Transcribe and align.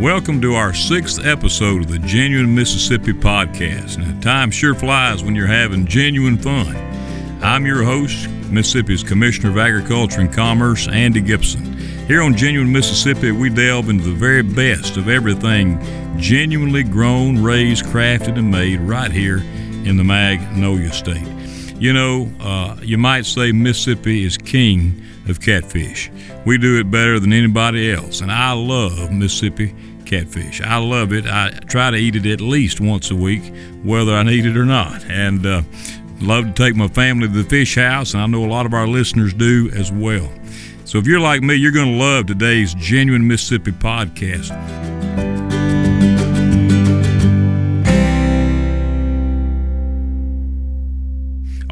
Welcome 0.00 0.42
to 0.42 0.54
our 0.54 0.74
sixth 0.74 1.24
episode 1.24 1.80
of 1.80 1.88
the 1.88 1.98
Genuine 1.98 2.54
Mississippi 2.54 3.14
Podcast. 3.14 3.96
Now, 3.96 4.20
time 4.20 4.50
sure 4.50 4.74
flies 4.74 5.24
when 5.24 5.34
you're 5.34 5.46
having 5.46 5.86
genuine 5.86 6.36
fun. 6.36 6.76
I'm 7.42 7.64
your 7.64 7.82
host, 7.82 8.28
Mississippi's 8.50 9.02
Commissioner 9.02 9.48
of 9.48 9.56
Agriculture 9.56 10.20
and 10.20 10.30
Commerce, 10.30 10.86
Andy 10.86 11.22
Gipson. 11.22 11.78
Here 12.06 12.20
on 12.20 12.36
Genuine 12.36 12.70
Mississippi, 12.70 13.32
we 13.32 13.48
delve 13.48 13.88
into 13.88 14.04
the 14.04 14.14
very 14.14 14.42
best 14.42 14.98
of 14.98 15.08
everything 15.08 15.80
genuinely 16.18 16.82
grown, 16.82 17.42
raised, 17.42 17.86
crafted, 17.86 18.38
and 18.38 18.50
made 18.50 18.80
right 18.80 19.10
here 19.10 19.38
in 19.38 19.96
the 19.96 20.04
Magnolia 20.04 20.92
State. 20.92 21.26
You 21.80 21.94
know, 21.94 22.30
uh, 22.40 22.76
you 22.82 22.98
might 22.98 23.24
say 23.24 23.50
Mississippi 23.50 24.26
is 24.26 24.36
king 24.36 25.02
of 25.28 25.40
catfish. 25.40 26.10
We 26.44 26.58
do 26.58 26.78
it 26.78 26.90
better 26.90 27.18
than 27.18 27.32
anybody 27.32 27.92
else, 27.92 28.20
and 28.20 28.30
I 28.30 28.52
love 28.52 29.10
Mississippi 29.10 29.74
catfish. 30.04 30.60
I 30.60 30.78
love 30.78 31.12
it. 31.12 31.26
I 31.26 31.50
try 31.68 31.90
to 31.90 31.96
eat 31.96 32.16
it 32.16 32.26
at 32.26 32.40
least 32.40 32.80
once 32.80 33.10
a 33.10 33.16
week, 33.16 33.52
whether 33.82 34.12
I 34.12 34.22
need 34.22 34.46
it 34.46 34.56
or 34.56 34.64
not. 34.64 35.04
And 35.06 35.44
uh, 35.44 35.62
love 36.20 36.46
to 36.46 36.52
take 36.52 36.76
my 36.76 36.88
family 36.88 37.28
to 37.28 37.42
the 37.42 37.48
fish 37.48 37.74
house, 37.74 38.14
and 38.14 38.22
I 38.22 38.26
know 38.26 38.44
a 38.44 38.46
lot 38.46 38.66
of 38.66 38.74
our 38.74 38.86
listeners 38.86 39.34
do 39.34 39.70
as 39.74 39.92
well. 39.92 40.30
So 40.84 40.98
if 40.98 41.06
you're 41.06 41.20
like 41.20 41.42
me, 41.42 41.54
you're 41.54 41.72
going 41.72 41.98
to 41.98 41.98
love 41.98 42.26
today's 42.26 42.72
Genuine 42.74 43.26
Mississippi 43.26 43.72
podcast. 43.72 45.45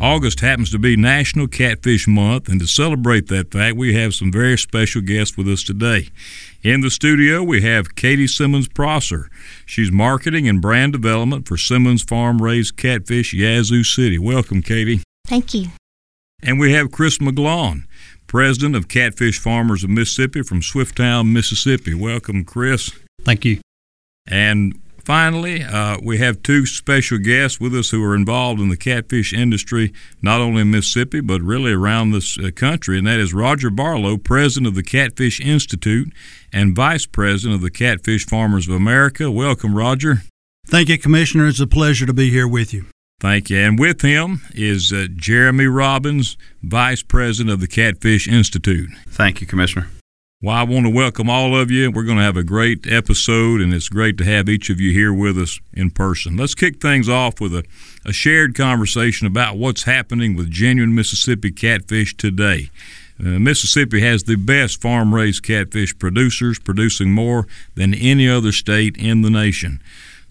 August 0.04 0.40
happens 0.40 0.70
to 0.70 0.78
be 0.78 0.98
National 0.98 1.48
Catfish 1.48 2.06
Month, 2.06 2.50
and 2.50 2.60
to 2.60 2.66
celebrate 2.66 3.28
that 3.28 3.50
fact, 3.50 3.74
we 3.74 3.94
have 3.94 4.12
some 4.12 4.30
very 4.30 4.58
special 4.58 5.00
guests 5.00 5.34
with 5.34 5.48
us 5.48 5.62
today. 5.62 6.10
In 6.62 6.82
the 6.82 6.90
studio, 6.90 7.42
we 7.42 7.62
have 7.62 7.94
Katy 7.94 8.26
Simmons 8.26 8.68
Prosser. 8.68 9.30
She's 9.64 9.90
marketing 9.90 10.46
and 10.46 10.60
brand 10.60 10.92
development 10.92 11.48
for 11.48 11.56
Simmons 11.56 12.02
Farm 12.02 12.42
Raised 12.42 12.76
Catfish, 12.76 13.32
Yazoo 13.32 13.82
City. 13.82 14.18
Welcome, 14.18 14.60
Katy. 14.60 15.00
Thank 15.26 15.54
you. 15.54 15.68
And 16.42 16.60
we 16.60 16.74
have 16.74 16.92
Chris 16.92 17.16
McGlawn, 17.16 17.84
president 18.26 18.76
of 18.76 18.88
Catfish 18.88 19.38
Farmers 19.38 19.84
of 19.84 19.88
Mississippi 19.88 20.42
from 20.42 20.60
Swiftown, 20.60 21.32
Mississippi. 21.32 21.94
Welcome, 21.94 22.44
Chris. 22.44 22.90
Thank 23.22 23.46
you. 23.46 23.58
And 24.26 24.78
Finally, 25.04 25.62
uh, 25.62 25.98
we 26.02 26.16
have 26.16 26.42
two 26.42 26.64
special 26.64 27.18
guests 27.18 27.60
with 27.60 27.74
us 27.74 27.90
who 27.90 28.02
are 28.02 28.14
involved 28.14 28.58
in 28.58 28.70
the 28.70 28.76
catfish 28.76 29.34
industry, 29.34 29.92
not 30.22 30.40
only 30.40 30.62
in 30.62 30.70
Mississippi, 30.70 31.20
but 31.20 31.42
really 31.42 31.72
around 31.72 32.12
this 32.12 32.38
uh, 32.38 32.50
country, 32.56 32.96
and 32.96 33.06
that 33.06 33.20
is 33.20 33.34
Roger 33.34 33.68
Barlow, 33.68 34.16
president 34.16 34.66
of 34.66 34.74
the 34.74 34.82
Catfish 34.82 35.40
Institute 35.40 36.10
and 36.52 36.74
vice 36.74 37.04
president 37.04 37.56
of 37.56 37.60
the 37.60 37.70
Catfish 37.70 38.24
Farmers 38.26 38.66
of 38.66 38.74
America. 38.74 39.30
Welcome, 39.30 39.74
Roger. 39.74 40.22
Thank 40.66 40.88
you, 40.88 40.96
Commissioner. 40.96 41.48
It's 41.48 41.60
a 41.60 41.66
pleasure 41.66 42.06
to 42.06 42.14
be 42.14 42.30
here 42.30 42.48
with 42.48 42.72
you. 42.72 42.86
Thank 43.20 43.50
you. 43.50 43.58
And 43.58 43.78
with 43.78 44.00
him 44.00 44.40
is 44.54 44.90
uh, 44.90 45.06
Jeremy 45.14 45.66
Robbins, 45.66 46.38
vice 46.62 47.02
president 47.02 47.52
of 47.52 47.60
the 47.60 47.66
Catfish 47.66 48.26
Institute. 48.26 48.90
Thank 49.08 49.42
you, 49.42 49.46
Commissioner. 49.46 49.88
Well, 50.44 50.54
I 50.54 50.62
want 50.62 50.84
to 50.84 50.90
welcome 50.90 51.30
all 51.30 51.56
of 51.56 51.70
you. 51.70 51.90
We're 51.90 52.04
going 52.04 52.18
to 52.18 52.22
have 52.22 52.36
a 52.36 52.44
great 52.44 52.86
episode, 52.86 53.62
and 53.62 53.72
it's 53.72 53.88
great 53.88 54.18
to 54.18 54.24
have 54.24 54.46
each 54.46 54.68
of 54.68 54.78
you 54.78 54.92
here 54.92 55.10
with 55.10 55.38
us 55.38 55.58
in 55.72 55.90
person. 55.90 56.36
Let's 56.36 56.54
kick 56.54 56.82
things 56.82 57.08
off 57.08 57.40
with 57.40 57.54
a, 57.54 57.64
a 58.04 58.12
shared 58.12 58.54
conversation 58.54 59.26
about 59.26 59.56
what's 59.56 59.84
happening 59.84 60.36
with 60.36 60.50
genuine 60.50 60.94
Mississippi 60.94 61.50
catfish 61.50 62.14
today. 62.14 62.68
Uh, 63.18 63.38
Mississippi 63.38 64.02
has 64.02 64.24
the 64.24 64.36
best 64.36 64.82
farm 64.82 65.14
raised 65.14 65.42
catfish 65.42 65.98
producers, 65.98 66.58
producing 66.58 67.10
more 67.10 67.46
than 67.74 67.94
any 67.94 68.28
other 68.28 68.52
state 68.52 68.98
in 68.98 69.22
the 69.22 69.30
nation. 69.30 69.80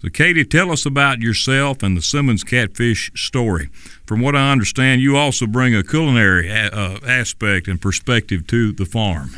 So, 0.00 0.10
Katy, 0.10 0.44
tell 0.44 0.70
us 0.70 0.86
about 0.86 1.22
yourself 1.22 1.82
and 1.82 1.96
the 1.96 2.02
Simmons 2.02 2.44
Catfish 2.44 3.10
story. 3.16 3.68
From 4.06 4.20
what 4.20 4.36
I 4.36 4.52
understand, 4.52 5.00
you 5.00 5.16
also 5.16 5.48
bring 5.48 5.74
a 5.74 5.82
culinary 5.82 6.50
a- 6.50 6.70
uh, 6.70 7.00
aspect 7.04 7.66
and 7.66 7.80
perspective 7.80 8.46
to 8.46 8.70
the 8.70 8.86
farm. 8.86 9.30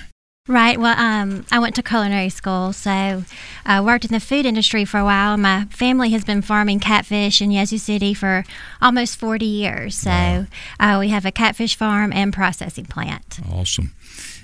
Right. 0.48 0.78
Well, 0.78 0.96
um, 0.96 1.44
I 1.50 1.58
went 1.58 1.74
to 1.74 1.82
culinary 1.82 2.28
school, 2.28 2.72
so 2.72 3.24
I 3.64 3.80
worked 3.80 4.04
in 4.04 4.12
the 4.12 4.20
food 4.20 4.46
industry 4.46 4.84
for 4.84 4.98
a 4.98 5.04
while. 5.04 5.36
My 5.36 5.64
family 5.66 6.10
has 6.10 6.24
been 6.24 6.40
farming 6.40 6.78
catfish 6.78 7.42
in 7.42 7.50
Yazoo 7.50 7.78
City 7.78 8.14
for 8.14 8.44
almost 8.80 9.18
40 9.18 9.44
years. 9.44 9.96
So 9.96 10.10
wow. 10.10 10.46
uh, 10.78 11.00
we 11.00 11.08
have 11.08 11.26
a 11.26 11.32
catfish 11.32 11.76
farm 11.76 12.12
and 12.12 12.32
processing 12.32 12.84
plant. 12.84 13.40
Awesome. 13.52 13.92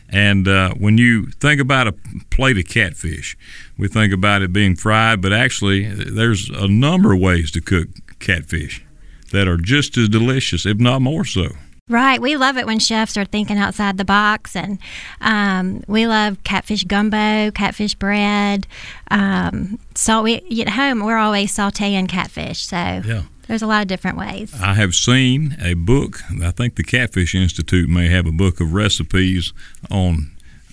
And 0.09 0.49
uh, 0.49 0.75
when 0.75 0.99
you 0.99 1.27
think 1.41 1.61
about 1.61 1.87
a 1.87 1.95
plate 2.31 2.59
of 2.59 2.67
catfish, 2.67 3.37
we 3.79 3.87
think 3.89 4.13
about 4.13 4.43
it 4.43 4.53
being 4.53 4.77
fried, 4.77 5.23
but 5.23 5.33
actually, 5.33 5.87
there's 5.87 6.51
a 6.51 6.69
number 6.69 7.15
of 7.15 7.21
ways 7.21 7.51
to 7.53 7.61
cook 7.61 7.89
catfish 8.19 8.85
that 9.31 9.49
are 9.49 9.57
just 9.57 9.97
as 9.97 10.09
delicious, 10.09 10.67
if 10.67 10.79
not 10.79 11.01
more 11.01 11.25
so. 11.25 11.53
Right. 11.89 12.21
We 12.21 12.37
love 12.37 12.57
it 12.57 12.67
when 12.67 12.79
chefs 12.79 13.17
are 13.17 13.25
thinking 13.25 13.59
outside 13.59 13.99
the 13.99 14.05
box. 14.05 14.55
And 14.55 14.79
um, 15.21 15.83
we 15.87 16.07
love 16.07 16.43
catfish 16.45 16.85
gumbo, 16.85 17.51
catfish 17.51 17.95
bread. 17.95 18.67
Um, 19.11 19.79
so 19.95 20.23
we, 20.23 20.37
at 20.61 20.71
home, 20.71 21.05
we're 21.05 21.19
always 21.19 21.55
sauteing 21.55 22.09
catfish. 22.09 22.61
So 22.65 22.77
yeah. 22.77 23.23
there's 23.49 23.63
a 23.63 23.67
lot 23.67 23.83
of 23.83 23.89
different 23.89 24.17
ways. 24.17 24.55
I 24.61 24.75
have 24.75 24.95
seen 24.95 25.57
a 25.61 25.75
book. 25.75 26.21
I 26.43 26.53
think 26.53 26.77
the 26.77 26.85
Catfish 26.85 27.35
Institute 27.35 27.89
may 27.89 28.09
have 28.09 28.27
a 28.27 28.33
book 28.33 28.61
of 28.61 28.73
recipes 28.73 29.53
on 29.91 30.32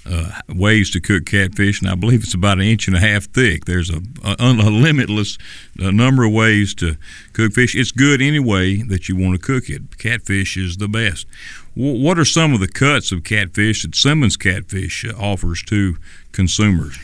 uh, 0.09 0.31
ways 0.49 0.89
to 0.91 0.99
cook 0.99 1.25
catfish, 1.25 1.81
and 1.81 1.89
I 1.89 1.95
believe 1.95 2.23
it's 2.23 2.33
about 2.33 2.57
an 2.59 2.65
inch 2.65 2.87
and 2.87 2.95
a 2.95 2.99
half 2.99 3.25
thick. 3.25 3.65
There's 3.65 3.89
a, 3.89 4.01
a, 4.23 4.35
a 4.39 4.69
limitless 4.69 5.37
a 5.77 5.91
number 5.91 6.23
of 6.23 6.33
ways 6.33 6.73
to 6.75 6.97
cook 7.33 7.53
fish. 7.53 7.75
It's 7.75 7.91
good 7.91 8.21
any 8.21 8.39
way 8.39 8.81
that 8.83 9.07
you 9.07 9.15
want 9.15 9.39
to 9.39 9.45
cook 9.45 9.69
it. 9.69 9.97
Catfish 9.97 10.57
is 10.57 10.77
the 10.77 10.87
best. 10.87 11.27
W- 11.75 12.03
what 12.03 12.17
are 12.17 12.25
some 12.25 12.53
of 12.53 12.59
the 12.59 12.67
cuts 12.67 13.11
of 13.11 13.23
catfish 13.23 13.83
that 13.83 13.95
Simmons 13.95 14.35
Catfish 14.35 15.05
offers 15.17 15.61
to 15.63 15.97
consumers? 16.31 16.97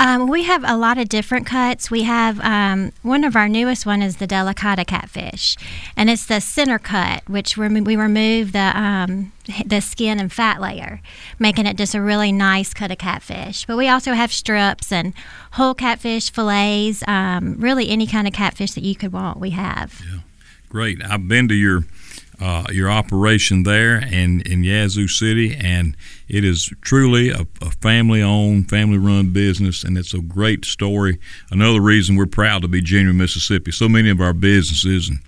Um, 0.00 0.28
we 0.28 0.44
have 0.44 0.64
a 0.66 0.78
lot 0.78 0.96
of 0.96 1.10
different 1.10 1.44
cuts. 1.44 1.90
We 1.90 2.04
have 2.04 2.40
um, 2.40 2.92
one 3.02 3.22
of 3.22 3.36
our 3.36 3.50
newest 3.50 3.84
one 3.84 4.00
is 4.00 4.16
the 4.16 4.26
delicata 4.26 4.86
catfish, 4.86 5.58
and 5.94 6.08
it's 6.08 6.24
the 6.24 6.40
center 6.40 6.78
cut, 6.78 7.22
which 7.28 7.58
we 7.58 7.96
remove 7.96 8.52
the 8.52 8.72
um, 8.74 9.32
the 9.66 9.80
skin 9.80 10.18
and 10.18 10.32
fat 10.32 10.58
layer, 10.58 11.02
making 11.38 11.66
it 11.66 11.76
just 11.76 11.94
a 11.94 12.00
really 12.00 12.32
nice 12.32 12.72
cut 12.72 12.90
of 12.90 12.96
catfish. 12.96 13.66
But 13.66 13.76
we 13.76 13.88
also 13.88 14.14
have 14.14 14.32
strips 14.32 14.90
and 14.90 15.12
whole 15.52 15.74
catfish 15.74 16.32
fillets. 16.32 17.06
Um, 17.06 17.56
really, 17.58 17.90
any 17.90 18.06
kind 18.06 18.26
of 18.26 18.32
catfish 18.32 18.72
that 18.72 18.84
you 18.84 18.96
could 18.96 19.12
want, 19.12 19.38
we 19.38 19.50
have. 19.50 20.00
Yeah, 20.10 20.20
great. 20.70 21.04
I've 21.04 21.28
been 21.28 21.46
to 21.48 21.54
your 21.54 21.84
uh, 22.40 22.64
your 22.72 22.90
operation 22.90 23.64
there 23.64 23.96
in, 23.96 24.40
in 24.42 24.64
Yazoo 24.64 25.08
City, 25.08 25.54
and 25.54 25.96
it 26.28 26.44
is 26.44 26.72
truly 26.80 27.30
a, 27.30 27.46
a 27.60 27.70
family 27.70 28.22
owned, 28.22 28.70
family 28.70 28.98
run 28.98 29.32
business, 29.32 29.84
and 29.84 29.98
it's 29.98 30.14
a 30.14 30.20
great 30.20 30.64
story. 30.64 31.18
Another 31.50 31.80
reason 31.80 32.16
we're 32.16 32.26
proud 32.26 32.62
to 32.62 32.68
be 32.68 32.80
Genuine 32.80 33.18
Mississippi. 33.18 33.72
So 33.72 33.88
many 33.88 34.08
of 34.08 34.20
our 34.20 34.32
businesses, 34.32 35.08
and 35.08 35.18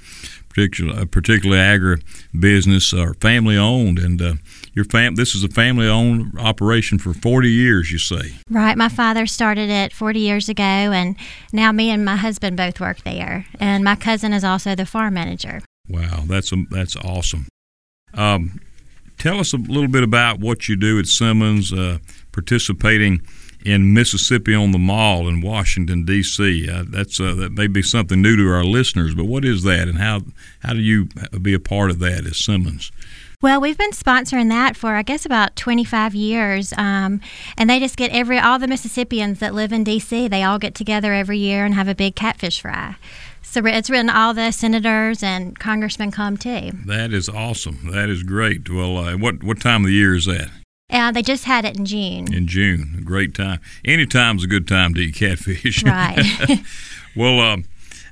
particularly, 0.48 1.02
uh, 1.02 1.04
particularly 1.04 1.60
agribusiness, 1.60 2.98
are 2.98 3.14
family 3.14 3.58
owned, 3.58 3.98
and 3.98 4.22
uh, 4.22 4.34
your 4.72 4.86
fam- 4.86 5.16
this 5.16 5.34
is 5.34 5.44
a 5.44 5.48
family 5.48 5.86
owned 5.86 6.38
operation 6.38 6.98
for 6.98 7.12
40 7.12 7.50
years, 7.50 7.92
you 7.92 7.98
say. 7.98 8.32
Right. 8.48 8.76
My 8.78 8.88
father 8.88 9.26
started 9.26 9.68
it 9.68 9.92
40 9.92 10.18
years 10.18 10.48
ago, 10.48 10.62
and 10.62 11.16
now 11.52 11.72
me 11.72 11.90
and 11.90 12.04
my 12.04 12.16
husband 12.16 12.56
both 12.56 12.80
work 12.80 13.02
there. 13.02 13.44
And 13.60 13.84
my 13.84 13.96
cousin 13.96 14.32
is 14.32 14.44
also 14.44 14.74
the 14.74 14.86
farm 14.86 15.14
manager. 15.14 15.60
Wow, 15.92 16.24
that's 16.26 16.52
a, 16.52 16.64
that's 16.70 16.96
awesome. 16.96 17.46
Um, 18.14 18.60
tell 19.18 19.38
us 19.38 19.52
a 19.52 19.58
little 19.58 19.88
bit 19.88 20.02
about 20.02 20.40
what 20.40 20.68
you 20.68 20.76
do 20.76 20.98
at 20.98 21.06
Simmons, 21.06 21.72
uh, 21.72 21.98
participating 22.32 23.20
in 23.64 23.92
Mississippi 23.92 24.54
on 24.54 24.72
the 24.72 24.78
Mall 24.78 25.28
in 25.28 25.42
Washington 25.42 26.04
D.C. 26.04 26.68
Uh, 26.68 26.84
that's 26.88 27.20
uh, 27.20 27.34
that 27.34 27.52
may 27.52 27.66
be 27.66 27.82
something 27.82 28.22
new 28.22 28.36
to 28.36 28.50
our 28.50 28.64
listeners, 28.64 29.14
but 29.14 29.26
what 29.26 29.44
is 29.44 29.64
that, 29.64 29.86
and 29.86 29.98
how 29.98 30.22
how 30.60 30.72
do 30.72 30.80
you 30.80 31.08
be 31.40 31.52
a 31.52 31.60
part 31.60 31.90
of 31.90 31.98
that 31.98 32.24
as 32.24 32.38
Simmons? 32.38 32.90
Well, 33.42 33.60
we've 33.60 33.76
been 33.76 33.90
sponsoring 33.90 34.48
that 34.50 34.76
for 34.76 34.94
I 34.94 35.02
guess 35.02 35.26
about 35.26 35.56
25 35.56 36.14
years, 36.14 36.72
um, 36.78 37.20
and 37.58 37.68
they 37.68 37.80
just 37.80 37.96
get 37.96 38.10
every 38.12 38.38
all 38.38 38.58
the 38.58 38.68
Mississippians 38.68 39.40
that 39.40 39.52
live 39.54 39.72
in 39.72 39.84
D.C. 39.84 40.28
They 40.28 40.42
all 40.42 40.58
get 40.58 40.74
together 40.74 41.12
every 41.12 41.38
year 41.38 41.66
and 41.66 41.74
have 41.74 41.88
a 41.88 41.94
big 41.94 42.14
catfish 42.16 42.62
fry. 42.62 42.96
So 43.42 43.60
it's 43.66 43.90
written 43.90 44.08
all 44.08 44.34
the 44.34 44.50
senators 44.50 45.22
and 45.22 45.58
congressmen 45.58 46.10
come 46.10 46.36
too. 46.36 46.70
That 46.86 47.12
is 47.12 47.28
awesome. 47.28 47.90
That 47.92 48.08
is 48.08 48.22
great. 48.22 48.68
Well, 48.70 48.96
uh, 48.96 49.16
what 49.16 49.42
what 49.42 49.60
time 49.60 49.82
of 49.82 49.88
the 49.88 49.94
year 49.94 50.14
is 50.14 50.26
that? 50.26 50.50
Yeah, 50.90 51.08
uh, 51.08 51.12
they 51.12 51.22
just 51.22 51.44
had 51.44 51.64
it 51.64 51.76
in 51.76 51.86
June. 51.86 52.32
In 52.32 52.46
June, 52.46 52.96
a 52.98 53.00
great 53.00 53.34
time. 53.34 53.60
Any 53.82 54.04
time's 54.04 54.44
a 54.44 54.46
good 54.46 54.68
time 54.68 54.92
to 54.94 55.00
eat 55.00 55.14
catfish. 55.14 55.82
Right. 55.92 56.22
well, 57.16 57.40
uh, 57.40 57.56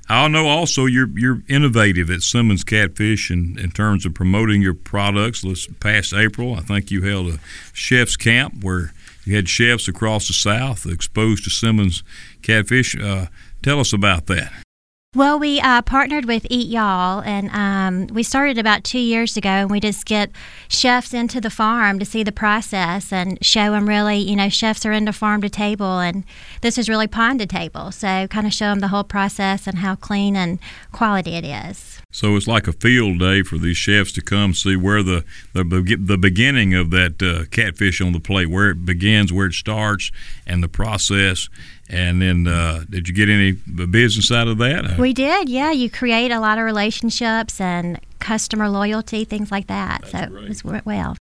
I 0.09 0.27
know 0.27 0.47
also 0.47 0.85
you're 0.85 1.09
you're 1.17 1.43
innovative 1.47 2.09
at 2.09 2.21
Simmons 2.21 2.63
Catfish 2.63 3.31
in, 3.31 3.57
in 3.59 3.71
terms 3.71 4.05
of 4.05 4.13
promoting 4.13 4.61
your 4.61 4.73
products. 4.73 5.41
This 5.41 5.67
past 5.79 6.13
April, 6.13 6.55
I 6.55 6.61
think 6.61 6.91
you 6.91 7.03
held 7.03 7.27
a 7.27 7.39
chef's 7.71 8.17
camp 8.17 8.63
where 8.63 8.93
you 9.25 9.35
had 9.35 9.47
chefs 9.47 9.87
across 9.87 10.27
the 10.27 10.33
South 10.33 10.85
exposed 10.85 11.43
to 11.45 11.49
Simmons 11.49 12.03
catfish. 12.41 12.95
Uh, 12.95 13.27
tell 13.61 13.79
us 13.79 13.93
about 13.93 14.25
that. 14.25 14.51
Well, 15.13 15.39
we 15.39 15.59
uh, 15.59 15.81
partnered 15.81 16.23
with 16.23 16.47
Eat 16.49 16.69
Y'all, 16.69 17.19
and 17.19 17.49
um, 17.49 18.07
we 18.15 18.23
started 18.23 18.57
about 18.57 18.85
two 18.85 18.97
years 18.97 19.35
ago. 19.35 19.49
And 19.49 19.69
we 19.69 19.81
just 19.81 20.05
get 20.05 20.31
chefs 20.69 21.13
into 21.13 21.41
the 21.41 21.49
farm 21.49 21.99
to 21.99 22.05
see 22.05 22.23
the 22.23 22.31
process 22.31 23.11
and 23.11 23.37
show 23.43 23.71
them 23.71 23.89
really, 23.89 24.19
you 24.19 24.37
know, 24.37 24.47
chefs 24.47 24.85
are 24.85 24.93
into 24.93 25.11
farm 25.11 25.41
to 25.41 25.49
table, 25.49 25.99
and 25.99 26.23
this 26.61 26.77
is 26.77 26.87
really 26.87 27.07
pond 27.07 27.41
to 27.41 27.45
table. 27.45 27.91
So, 27.91 28.25
kind 28.27 28.47
of 28.47 28.53
show 28.53 28.69
them 28.69 28.79
the 28.79 28.87
whole 28.87 29.03
process 29.03 29.67
and 29.67 29.79
how 29.79 29.95
clean 29.95 30.37
and 30.37 30.59
quality 30.93 31.31
it 31.31 31.43
is. 31.43 31.99
So 32.11 32.35
it's 32.35 32.47
like 32.47 32.67
a 32.67 32.73
field 32.73 33.19
day 33.19 33.41
for 33.41 33.57
these 33.57 33.77
chefs 33.77 34.11
to 34.13 34.21
come 34.21 34.53
see 34.53 34.75
where 34.75 35.01
the 35.01 35.23
the, 35.53 35.63
the 35.99 36.17
beginning 36.17 36.73
of 36.73 36.91
that 36.91 37.21
uh, 37.21 37.45
catfish 37.49 38.01
on 38.01 38.11
the 38.11 38.19
plate, 38.19 38.49
where 38.49 38.69
it 38.69 38.85
begins, 38.85 39.31
where 39.31 39.47
it 39.47 39.53
starts, 39.53 40.11
and 40.45 40.61
the 40.61 40.67
process. 40.67 41.49
And 41.89 42.21
then, 42.21 42.47
uh, 42.47 42.85
did 42.89 43.09
you 43.09 43.13
get 43.13 43.27
any 43.27 43.51
business 43.51 44.31
out 44.31 44.47
of 44.47 44.57
that? 44.59 44.97
We 44.97 45.11
did, 45.11 45.49
yeah. 45.49 45.71
You 45.71 45.89
create 45.89 46.31
a 46.31 46.39
lot 46.39 46.57
of 46.57 46.63
relationships 46.63 47.59
and 47.59 47.99
customer 48.19 48.69
loyalty, 48.69 49.25
things 49.25 49.51
like 49.51 49.67
that. 49.67 50.01
That's 50.03 50.11
so 50.11 50.27
great. 50.27 50.45
it 50.45 50.63
was 50.63 50.63
well. 50.85 51.17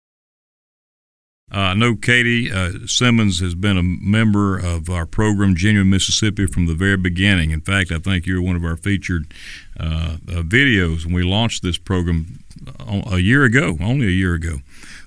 Uh, 1.53 1.59
I 1.59 1.75
know 1.75 1.97
Katy 1.97 2.53
uh, 2.53 2.87
Simmons 2.87 3.41
has 3.41 3.57
been 3.57 3.77
a 3.77 3.83
member 3.83 4.57
of 4.57 4.89
our 4.89 5.05
program, 5.05 5.57
Genuine 5.57 5.91
Mississippi, 5.91 6.47
from 6.47 6.67
the 6.67 6.75
very 6.75 6.97
beginning. 6.97 7.51
In 7.51 7.61
fact, 7.61 7.91
I 7.91 7.99
think 7.99 8.27
you 8.27 8.37
were 8.37 8.43
one 8.43 8.55
of 8.55 8.65
our 8.65 8.77
featured 8.77 9.33
uh, 9.79 10.19
videos 10.27 11.05
when 11.05 11.15
we 11.15 11.25
launched 11.25 11.63
this 11.63 11.77
program 11.77 12.39
a 13.11 13.19
year 13.19 13.45
ago, 13.45 13.77
only 13.81 14.07
a 14.07 14.11
year 14.11 14.35
ago. 14.35 14.59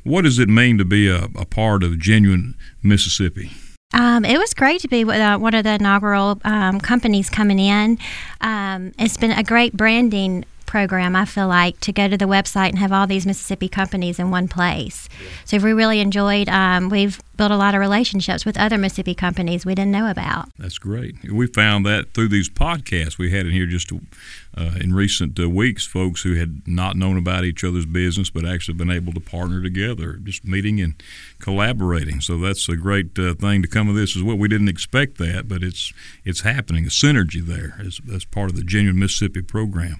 What 0.04 0.24
does 0.24 0.38
it 0.38 0.50
mean 0.50 0.78
to 0.80 0.86
be 0.86 1.08
a, 1.08 1.26
a 1.38 1.46
part 1.46 1.82
of 1.82 1.98
Genuine 1.98 2.56
Mississippi? 2.82 3.52
Um, 3.94 4.26
it 4.26 4.38
was 4.38 4.54
great 4.54 4.82
to 4.82 4.88
be 4.88 5.06
with 5.06 5.18
uh, 5.18 5.38
one 5.38 5.54
of 5.54 5.64
the 5.64 5.76
inaugural 5.76 6.42
um, 6.44 6.80
companies 6.80 7.30
coming 7.30 7.60
in. 7.60 8.00
Um, 8.42 8.92
it's 8.98 9.18
been 9.18 9.32
a 9.32 9.44
great 9.44 9.78
branding 9.78 10.46
program, 10.74 11.16
I 11.16 11.26
feel 11.26 11.48
like, 11.48 11.80
to 11.82 11.92
go 11.94 12.08
to 12.08 12.18
the 12.18 12.26
website 12.26 12.70
and 12.70 12.80
have 12.80 12.92
all 12.92 13.06
these 13.06 13.28
Mississippi 13.28 13.70
companies 13.70 14.18
in 14.18 14.32
one 14.32 14.48
place. 14.48 15.08
Yeah. 15.22 15.30
So 15.46 15.58
we 15.60 15.72
really 15.72 16.00
enjoyed, 16.00 16.50
um, 16.50 16.90
we've 16.90 17.22
built 17.38 17.52
a 17.52 17.58
lot 17.58 17.76
of 17.76 17.80
relationships 17.80 18.44
with 18.44 18.58
other 18.58 18.80
Mississippi 18.80 19.14
companies 19.14 19.68
we 19.68 19.76
didn't 19.76 19.92
know 19.92 20.10
about. 20.10 20.50
That's 20.58 20.80
great. 20.80 21.14
We 21.32 21.46
found 21.46 21.86
that 21.86 22.16
through 22.16 22.30
these 22.30 22.50
podcasts 22.50 23.20
we 23.20 23.30
had 23.30 23.46
in 23.46 23.52
here 23.52 23.68
just 23.68 23.92
uh, 23.92 24.72
in 24.82 24.96
recent 24.96 25.40
uh, 25.40 25.48
weeks, 25.48 25.86
folks 25.86 26.24
who 26.24 26.34
had 26.34 26.68
not 26.68 26.96
known 26.96 27.18
about 27.18 27.46
each 27.46 27.64
other's 27.64 27.86
business 27.86 28.32
but 28.32 28.44
actually 28.44 28.74
been 28.74 28.90
able 28.90 29.14
to 29.14 29.20
partner 29.20 29.62
together, 29.62 30.14
just 30.24 30.44
meeting 30.44 30.82
and 30.82 30.96
collaborating. 31.40 32.20
So 32.20 32.40
that's 32.40 32.68
a 32.68 32.76
great 32.76 33.20
uh, 33.20 33.36
thing 33.36 33.62
to 33.62 33.68
come 33.68 33.90
of 33.90 33.96
this 33.96 34.18
as 34.18 34.24
well. 34.24 34.38
We 34.38 34.48
didn't 34.48 34.70
expect 34.70 35.20
that, 35.20 35.48
but 35.48 35.62
it's 35.62 35.94
it's 36.26 36.42
happening. 36.42 36.86
A 36.86 36.90
synergy 36.90 37.46
there 37.46 37.76
as, 37.80 38.02
as 38.12 38.26
part 38.26 38.50
of 38.50 38.56
the 38.56 38.64
Genuine 38.64 38.98
Mississippi 38.98 39.44
program. 39.44 40.00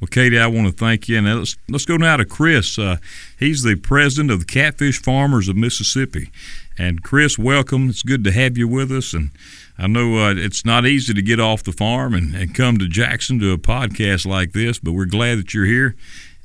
Well, 0.00 0.08
Katy, 0.08 0.38
I 0.38 0.46
want 0.46 0.68
to 0.68 0.72
thank 0.72 1.08
you. 1.08 1.18
And 1.18 1.26
let's, 1.26 1.56
let's 1.68 1.84
go 1.84 1.96
now 1.96 2.16
to 2.16 2.24
Chris. 2.24 2.78
Uh, 2.78 2.98
he's 3.38 3.62
the 3.62 3.74
president 3.74 4.30
of 4.30 4.40
the 4.40 4.44
Catfish 4.44 5.02
Farmers 5.02 5.48
of 5.48 5.56
Mississippi. 5.56 6.30
And 6.78 7.02
Chris, 7.02 7.36
welcome. 7.36 7.88
It's 7.88 8.04
good 8.04 8.22
to 8.22 8.30
have 8.30 8.56
you 8.56 8.68
with 8.68 8.92
us. 8.92 9.12
And 9.12 9.30
I 9.76 9.88
know 9.88 10.18
uh, 10.18 10.34
it's 10.36 10.64
not 10.64 10.86
easy 10.86 11.12
to 11.14 11.22
get 11.22 11.40
off 11.40 11.64
the 11.64 11.72
farm 11.72 12.14
and, 12.14 12.32
and 12.34 12.54
come 12.54 12.78
to 12.78 12.86
Jackson 12.86 13.40
to 13.40 13.52
a 13.52 13.58
podcast 13.58 14.24
like 14.24 14.52
this, 14.52 14.78
but 14.78 14.92
we're 14.92 15.04
glad 15.06 15.38
that 15.38 15.52
you're 15.52 15.64
here. 15.64 15.96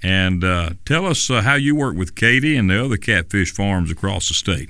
And 0.02 0.44
uh, 0.44 0.72
tell 0.86 1.06
us 1.06 1.30
uh, 1.30 1.42
how 1.42 1.54
you 1.54 1.76
work 1.76 1.96
with 1.96 2.16
Katy 2.16 2.58
and 2.58 2.72
the 2.72 2.84
other 2.84 2.98
catfish 2.98 3.54
farms 3.54 3.92
across 3.92 4.28
the 4.28 4.34
state. 4.34 4.70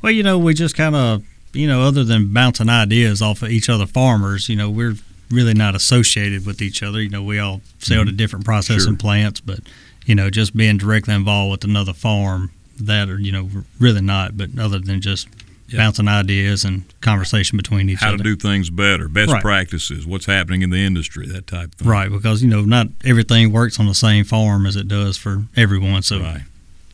Well, 0.00 0.12
you 0.12 0.22
know, 0.22 0.38
we 0.38 0.54
just 0.54 0.76
kind 0.76 0.94
of, 0.94 1.24
you 1.52 1.66
know, 1.66 1.82
other 1.82 2.04
than 2.04 2.32
bouncing 2.32 2.68
ideas 2.68 3.20
off 3.20 3.42
of 3.42 3.50
each 3.50 3.68
other 3.68 3.86
farmers, 3.86 4.48
you 4.48 4.56
know, 4.56 4.70
we're 4.70 4.94
really 5.32 5.54
not 5.54 5.74
associated 5.74 6.46
with 6.46 6.62
each 6.62 6.82
other. 6.82 7.00
You 7.00 7.08
know, 7.08 7.22
we 7.22 7.38
all 7.38 7.62
sell 7.78 7.98
mm-hmm. 7.98 8.06
to 8.06 8.12
different 8.12 8.44
processing 8.44 8.92
sure. 8.92 8.96
plants, 8.96 9.40
but 9.40 9.60
you 10.06 10.14
know, 10.14 10.30
just 10.30 10.56
being 10.56 10.76
directly 10.78 11.14
involved 11.14 11.50
with 11.50 11.64
another 11.64 11.92
farm, 11.92 12.50
that 12.80 13.08
or 13.08 13.18
you 13.18 13.32
know, 13.32 13.48
really 13.78 14.00
not. 14.00 14.36
But 14.36 14.50
other 14.58 14.78
than 14.78 15.00
just 15.00 15.28
bouncing 15.76 16.08
ideas 16.08 16.64
and 16.64 16.84
conversation 17.00 17.56
between 17.56 17.88
each 17.88 18.00
how 18.00 18.08
other, 18.08 18.18
how 18.18 18.22
to 18.22 18.24
do 18.24 18.36
things 18.36 18.70
better, 18.70 19.08
best 19.08 19.32
right. 19.32 19.42
practices, 19.42 20.06
what's 20.06 20.26
happening 20.26 20.62
in 20.62 20.70
the 20.70 20.84
industry, 20.84 21.26
that 21.26 21.46
type 21.46 21.68
of 21.68 21.74
thing. 21.74 21.88
Right, 21.88 22.10
because 22.10 22.42
you 22.42 22.48
know, 22.48 22.62
not 22.62 22.88
everything 23.04 23.52
works 23.52 23.80
on 23.80 23.86
the 23.86 23.94
same 23.94 24.24
farm 24.24 24.66
as 24.66 24.76
it 24.76 24.88
does 24.88 25.16
for 25.16 25.44
everyone. 25.56 26.02
So, 26.02 26.20
right. 26.20 26.42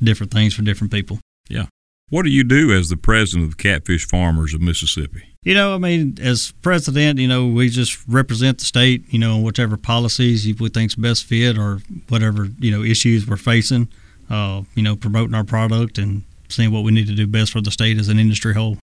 different 0.02 0.32
things 0.32 0.54
for 0.54 0.62
different 0.62 0.92
people. 0.92 1.18
Yeah. 1.48 1.66
What 2.10 2.22
do 2.22 2.30
you 2.30 2.44
do 2.44 2.72
as 2.72 2.88
the 2.88 2.96
president 2.96 3.50
of 3.50 3.56
the 3.56 3.62
Catfish 3.62 4.06
Farmers 4.06 4.54
of 4.54 4.62
Mississippi? 4.62 5.27
You 5.44 5.54
know, 5.54 5.74
I 5.74 5.78
mean, 5.78 6.18
as 6.20 6.52
president, 6.62 7.20
you 7.20 7.28
know, 7.28 7.46
we 7.46 7.68
just 7.68 8.06
represent 8.08 8.58
the 8.58 8.64
state, 8.64 9.04
you 9.12 9.18
know, 9.18 9.38
whatever 9.38 9.76
policies 9.76 10.46
we 10.60 10.68
think's 10.68 10.96
best 10.96 11.24
fit 11.24 11.56
or 11.56 11.80
whatever, 12.08 12.48
you 12.58 12.70
know, 12.70 12.82
issues 12.82 13.26
we're 13.26 13.36
facing, 13.36 13.88
uh, 14.28 14.62
you 14.74 14.82
know, 14.82 14.96
promoting 14.96 15.34
our 15.34 15.44
product 15.44 15.96
and 15.96 16.24
seeing 16.48 16.72
what 16.72 16.82
we 16.82 16.90
need 16.90 17.06
to 17.06 17.14
do 17.14 17.26
best 17.26 17.52
for 17.52 17.60
the 17.60 17.70
state 17.70 17.98
as 17.98 18.08
an 18.08 18.18
industry 18.18 18.54
whole. 18.54 18.78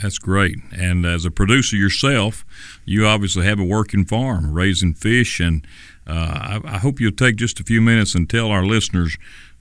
That's 0.00 0.18
great. 0.18 0.58
And 0.72 1.04
as 1.04 1.24
a 1.24 1.30
producer 1.30 1.74
yourself, 1.76 2.44
you 2.84 3.04
obviously 3.04 3.44
have 3.46 3.58
a 3.58 3.64
working 3.64 4.04
farm 4.04 4.52
raising 4.52 4.94
fish. 4.94 5.40
And 5.40 5.66
uh, 6.06 6.60
I, 6.64 6.74
I 6.74 6.78
hope 6.78 7.00
you'll 7.00 7.10
take 7.10 7.36
just 7.36 7.58
a 7.58 7.64
few 7.64 7.80
minutes 7.80 8.14
and 8.14 8.30
tell 8.30 8.52
our 8.52 8.64
listeners 8.64 9.16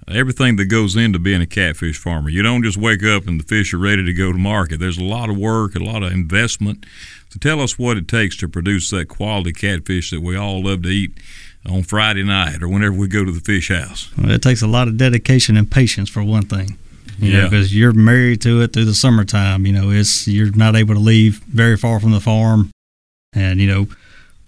everything 0.07 0.55
that 0.55 0.65
goes 0.65 0.95
into 0.95 1.19
being 1.19 1.41
a 1.41 1.47
catfish 1.47 1.97
farmer. 1.97 2.29
You 2.29 2.41
don't 2.41 2.63
just 2.63 2.77
wake 2.77 3.03
up 3.03 3.27
and 3.27 3.39
the 3.39 3.43
fish 3.43 3.73
are 3.73 3.77
ready 3.77 4.03
to 4.05 4.13
go 4.13 4.31
to 4.31 4.37
market. 4.37 4.79
There's 4.79 4.97
a 4.97 5.03
lot 5.03 5.29
of 5.29 5.37
work, 5.37 5.75
a 5.75 5.79
lot 5.79 6.03
of 6.03 6.11
investment. 6.11 6.85
So 7.29 7.39
tell 7.39 7.59
us 7.59 7.77
what 7.77 7.97
it 7.97 8.07
takes 8.07 8.37
to 8.37 8.47
produce 8.47 8.89
that 8.91 9.09
quality 9.09 9.51
catfish 9.51 10.11
that 10.11 10.21
we 10.21 10.37
all 10.37 10.63
love 10.63 10.83
to 10.83 10.89
eat 10.89 11.17
on 11.65 11.83
Friday 11.83 12.23
night 12.23 12.63
or 12.63 12.69
whenever 12.69 12.95
we 12.95 13.07
go 13.07 13.25
to 13.25 13.31
the 13.31 13.41
fish 13.41 13.69
house. 13.69 14.09
Well, 14.17 14.31
it 14.31 14.41
takes 14.41 14.61
a 14.61 14.67
lot 14.67 14.87
of 14.87 14.97
dedication 14.97 15.57
and 15.57 15.69
patience 15.69 16.09
for 16.09 16.23
one 16.23 16.45
thing. 16.45 16.77
You 17.19 17.31
yeah. 17.31 17.43
because 17.45 17.75
you're 17.75 17.93
married 17.93 18.41
to 18.43 18.61
it 18.61 18.73
through 18.73 18.85
the 18.85 18.93
summertime. 18.93 19.65
You 19.65 19.73
know, 19.73 19.89
it's 19.89 20.27
you're 20.27 20.51
not 20.51 20.75
able 20.75 20.93
to 20.93 20.99
leave 20.99 21.39
very 21.45 21.75
far 21.75 21.99
from 21.99 22.11
the 22.11 22.19
farm, 22.19 22.69
and 23.33 23.59
you 23.59 23.67
know 23.67 23.87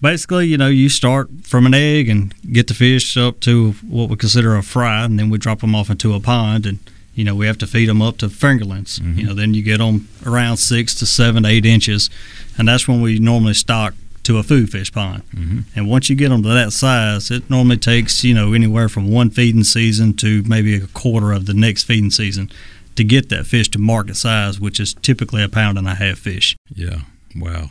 basically, 0.02 0.48
you 0.48 0.58
know, 0.58 0.68
you 0.68 0.90
start 0.90 1.30
from 1.44 1.66
an 1.66 1.74
egg 1.74 2.10
and 2.10 2.34
get 2.52 2.68
the 2.68 2.74
fish 2.74 3.18
up 3.18 3.40
to 3.42 3.72
what 3.88 4.10
we 4.10 4.16
consider 4.16 4.56
a 4.56 4.64
fry, 4.64 5.04
and 5.04 5.20
then 5.20 5.30
we 5.30 5.38
drop 5.38 5.62
them 5.62 5.76
off 5.76 5.90
into 5.90 6.14
a 6.14 6.20
pond, 6.20 6.66
and 6.66 6.80
you 7.16 7.24
know 7.24 7.36
we 7.36 7.48
have 7.48 7.58
to 7.60 7.68
feed 7.68 7.90
them 7.90 8.02
up 8.02 8.18
to 8.18 8.28
fingerlings. 8.28 9.00
Mm-hmm. 9.00 9.20
You 9.20 9.26
know, 9.28 9.34
then 9.34 9.54
you 9.54 9.62
get 9.62 9.80
them 9.80 10.08
around 10.26 10.58
six 10.58 10.96
to 10.96 11.06
seven, 11.06 11.46
eight 11.46 11.66
inches, 11.66 12.10
and 12.58 12.68
that's 12.68 12.88
when 12.88 13.02
we 13.02 13.20
normally 13.20 13.54
stock 13.54 13.94
to 14.24 14.38
a 14.38 14.44
food 14.44 14.72
fish 14.72 14.92
pond. 14.92 15.24
Mm-hmm. 15.32 15.60
And 15.76 15.90
once 15.90 16.10
you 16.10 16.16
get 16.16 16.30
them 16.30 16.44
to 16.44 16.50
that 16.50 16.72
size, 16.72 17.32
it 17.32 17.50
normally 17.50 17.78
takes 17.78 18.24
you 18.24 18.34
know 18.34 18.54
anywhere 18.54 18.90
from 18.90 19.12
one 19.12 19.30
feeding 19.30 19.64
season 19.64 20.14
to 20.18 20.44
maybe 20.44 20.76
a 20.76 20.88
quarter 20.88 21.32
of 21.32 21.46
the 21.46 21.54
next 21.54 21.84
feeding 21.84 22.12
season 22.12 22.52
to 22.96 23.04
get 23.04 23.30
that 23.30 23.46
fish 23.46 23.70
to 23.70 23.80
market 23.80 24.18
size, 24.18 24.60
which 24.60 24.80
is 24.80 24.94
typically 24.94 25.42
a 25.42 25.48
pound 25.48 25.78
and 25.78 25.88
a 25.88 25.96
half 25.96 26.18
fish. 26.20 26.56
Yeah. 26.74 27.02
Wow 27.36 27.70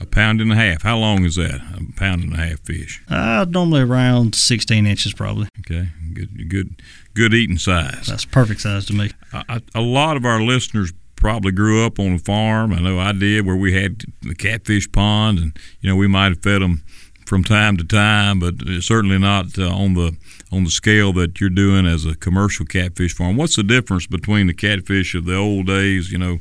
a 0.00 0.06
pound 0.06 0.40
and 0.40 0.52
a 0.52 0.56
half. 0.56 0.82
How 0.82 0.98
long 0.98 1.24
is 1.24 1.36
that? 1.36 1.54
A 1.54 1.92
pound 1.98 2.22
and 2.22 2.34
a 2.34 2.36
half 2.36 2.60
fish? 2.60 3.02
Uh, 3.08 3.46
normally 3.48 3.82
around 3.82 4.34
16 4.34 4.86
inches, 4.86 5.14
probably. 5.14 5.48
Okay, 5.60 5.88
good, 6.12 6.48
good, 6.48 6.82
good 7.14 7.34
eating 7.34 7.58
size. 7.58 8.06
That's 8.06 8.24
perfect 8.24 8.60
size 8.60 8.86
to 8.86 8.92
me. 8.92 9.10
A, 9.32 9.62
a 9.74 9.80
lot 9.80 10.16
of 10.16 10.24
our 10.24 10.40
listeners 10.40 10.92
probably 11.16 11.52
grew 11.52 11.84
up 11.84 11.98
on 11.98 12.14
a 12.14 12.18
farm. 12.18 12.72
I 12.72 12.80
know 12.80 12.98
I 12.98 13.12
did, 13.12 13.46
where 13.46 13.56
we 13.56 13.72
had 13.72 14.02
the 14.22 14.34
catfish 14.34 14.90
pond, 14.92 15.38
and 15.38 15.58
you 15.80 15.90
know 15.90 15.96
we 15.96 16.06
might 16.06 16.28
have 16.28 16.42
fed 16.42 16.62
them 16.62 16.82
from 17.26 17.42
time 17.42 17.76
to 17.76 17.84
time, 17.84 18.38
but 18.38 18.54
certainly 18.80 19.18
not 19.18 19.58
uh, 19.58 19.68
on 19.68 19.94
the 19.94 20.16
on 20.52 20.64
the 20.64 20.70
scale 20.70 21.12
that 21.14 21.40
you're 21.40 21.50
doing 21.50 21.86
as 21.86 22.06
a 22.06 22.14
commercial 22.14 22.64
catfish 22.64 23.14
farm. 23.14 23.36
What's 23.36 23.56
the 23.56 23.64
difference 23.64 24.06
between 24.06 24.46
the 24.46 24.54
catfish 24.54 25.14
of 25.14 25.24
the 25.24 25.34
old 25.34 25.66
days? 25.66 26.12
You 26.12 26.18
know, 26.18 26.38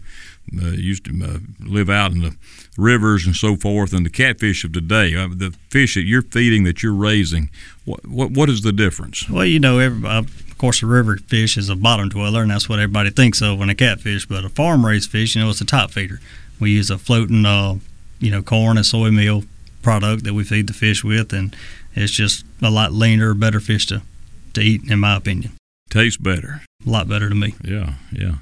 uh, 0.61 0.67
used 0.69 1.05
to 1.05 1.11
uh, 1.23 1.39
live 1.59 1.89
out 1.89 2.11
in 2.11 2.21
the 2.21 2.35
rivers 2.77 3.25
and 3.25 3.35
so 3.35 3.55
forth, 3.55 3.93
and 3.93 4.05
the 4.05 4.09
catfish 4.09 4.63
of 4.63 4.73
today, 4.73 5.15
uh, 5.15 5.27
the 5.27 5.53
fish 5.69 5.95
that 5.95 6.03
you're 6.03 6.21
feeding, 6.21 6.63
that 6.63 6.83
you're 6.83 6.93
raising, 6.93 7.49
what 7.85 8.05
what, 8.07 8.31
what 8.31 8.49
is 8.49 8.61
the 8.61 8.71
difference? 8.71 9.29
Well, 9.29 9.45
you 9.45 9.59
know, 9.59 9.79
every, 9.79 10.07
uh, 10.07 10.19
of 10.19 10.57
course, 10.57 10.81
a 10.81 10.85
river 10.85 11.17
fish 11.17 11.57
is 11.57 11.69
a 11.69 11.75
bottom 11.75 12.09
dweller, 12.09 12.41
and 12.41 12.51
that's 12.51 12.69
what 12.69 12.79
everybody 12.79 13.09
thinks 13.09 13.41
of 13.41 13.59
when 13.59 13.69
a 13.69 13.75
catfish. 13.75 14.25
But 14.25 14.45
a 14.45 14.49
farm 14.49 14.85
raised 14.85 15.09
fish, 15.09 15.35
you 15.35 15.41
know, 15.41 15.49
it's 15.49 15.61
a 15.61 15.65
top 15.65 15.91
feeder. 15.91 16.19
We 16.59 16.71
use 16.71 16.89
a 16.89 16.97
floating, 16.97 17.45
uh, 17.45 17.79
you 18.19 18.31
know, 18.31 18.41
corn 18.41 18.77
and 18.77 18.85
soy 18.85 19.11
meal 19.11 19.43
product 19.81 20.23
that 20.23 20.33
we 20.33 20.43
feed 20.43 20.67
the 20.67 20.73
fish 20.73 21.03
with, 21.03 21.33
and 21.33 21.55
it's 21.93 22.11
just 22.11 22.45
a 22.61 22.69
lot 22.69 22.91
leaner, 22.91 23.33
better 23.33 23.59
fish 23.59 23.85
to 23.87 24.01
to 24.53 24.61
eat, 24.61 24.89
in 24.89 24.99
my 24.99 25.17
opinion. 25.17 25.51
Tastes 25.89 26.17
better. 26.17 26.61
A 26.85 26.89
lot 26.89 27.07
better 27.07 27.29
to 27.29 27.35
me. 27.35 27.55
Yeah, 27.63 27.95
yeah. 28.11 28.35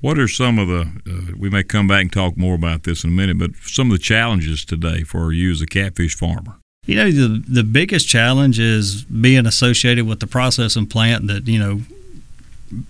What 0.00 0.18
are 0.18 0.28
some 0.28 0.58
of 0.58 0.68
the, 0.68 0.80
uh, 1.06 1.36
we 1.36 1.50
may 1.50 1.62
come 1.62 1.86
back 1.86 2.02
and 2.02 2.12
talk 2.12 2.36
more 2.36 2.54
about 2.54 2.82
this 2.82 3.04
in 3.04 3.10
a 3.10 3.12
minute, 3.12 3.38
but 3.38 3.50
some 3.62 3.90
of 3.90 3.92
the 3.92 4.02
challenges 4.02 4.64
today 4.64 5.02
for 5.02 5.32
you 5.32 5.50
as 5.50 5.60
a 5.60 5.66
catfish 5.66 6.14
farmer? 6.16 6.56
You 6.86 6.96
know, 6.96 7.10
the, 7.10 7.42
the 7.48 7.64
biggest 7.64 8.06
challenge 8.06 8.58
is 8.58 9.04
being 9.04 9.46
associated 9.46 10.06
with 10.06 10.20
the 10.20 10.26
processing 10.26 10.86
plant 10.86 11.26
that, 11.28 11.48
you 11.48 11.58
know, 11.58 11.80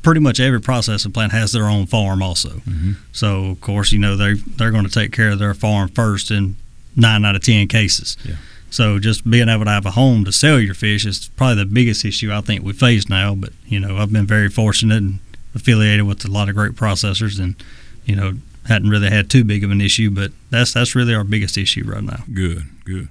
pretty 0.02 0.20
much 0.20 0.40
every 0.40 0.60
processing 0.60 1.12
plant 1.12 1.32
has 1.32 1.52
their 1.52 1.66
own 1.66 1.86
farm 1.86 2.22
also. 2.22 2.50
Mm-hmm. 2.50 2.92
So 3.12 3.46
of 3.46 3.60
course, 3.60 3.92
you 3.92 3.98
know 3.98 4.16
they 4.16 4.34
they're 4.34 4.70
going 4.70 4.84
to 4.84 4.90
take 4.90 5.12
care 5.12 5.30
of 5.30 5.38
their 5.38 5.54
farm 5.54 5.88
first 5.88 6.30
in 6.30 6.56
nine 6.96 7.24
out 7.24 7.36
of 7.36 7.42
ten 7.42 7.68
cases. 7.68 8.16
Yeah. 8.24 8.36
So 8.70 8.98
just 8.98 9.28
being 9.28 9.48
able 9.48 9.64
to 9.64 9.70
have 9.70 9.86
a 9.86 9.92
home 9.92 10.24
to 10.24 10.32
sell 10.32 10.58
your 10.58 10.74
fish 10.74 11.06
is 11.06 11.28
probably 11.36 11.62
the 11.62 11.66
biggest 11.66 12.04
issue 12.04 12.32
I 12.32 12.40
think 12.40 12.64
we 12.64 12.72
face 12.72 13.08
now. 13.08 13.34
But 13.34 13.52
you 13.66 13.78
know, 13.78 13.98
I've 13.98 14.12
been 14.12 14.26
very 14.26 14.48
fortunate 14.48 15.02
and 15.02 15.18
affiliated 15.54 16.06
with 16.06 16.24
a 16.24 16.30
lot 16.30 16.48
of 16.48 16.54
great 16.54 16.72
processors, 16.72 17.40
and 17.40 17.56
you 18.04 18.16
know, 18.16 18.34
hadn't 18.66 18.90
really 18.90 19.10
had 19.10 19.30
too 19.30 19.44
big 19.44 19.64
of 19.64 19.70
an 19.70 19.80
issue. 19.80 20.10
But 20.10 20.32
that's 20.50 20.72
that's 20.72 20.94
really 20.94 21.14
our 21.14 21.24
biggest 21.24 21.56
issue 21.56 21.84
right 21.86 22.02
now. 22.02 22.24
Good, 22.32 22.64
good. 22.84 23.08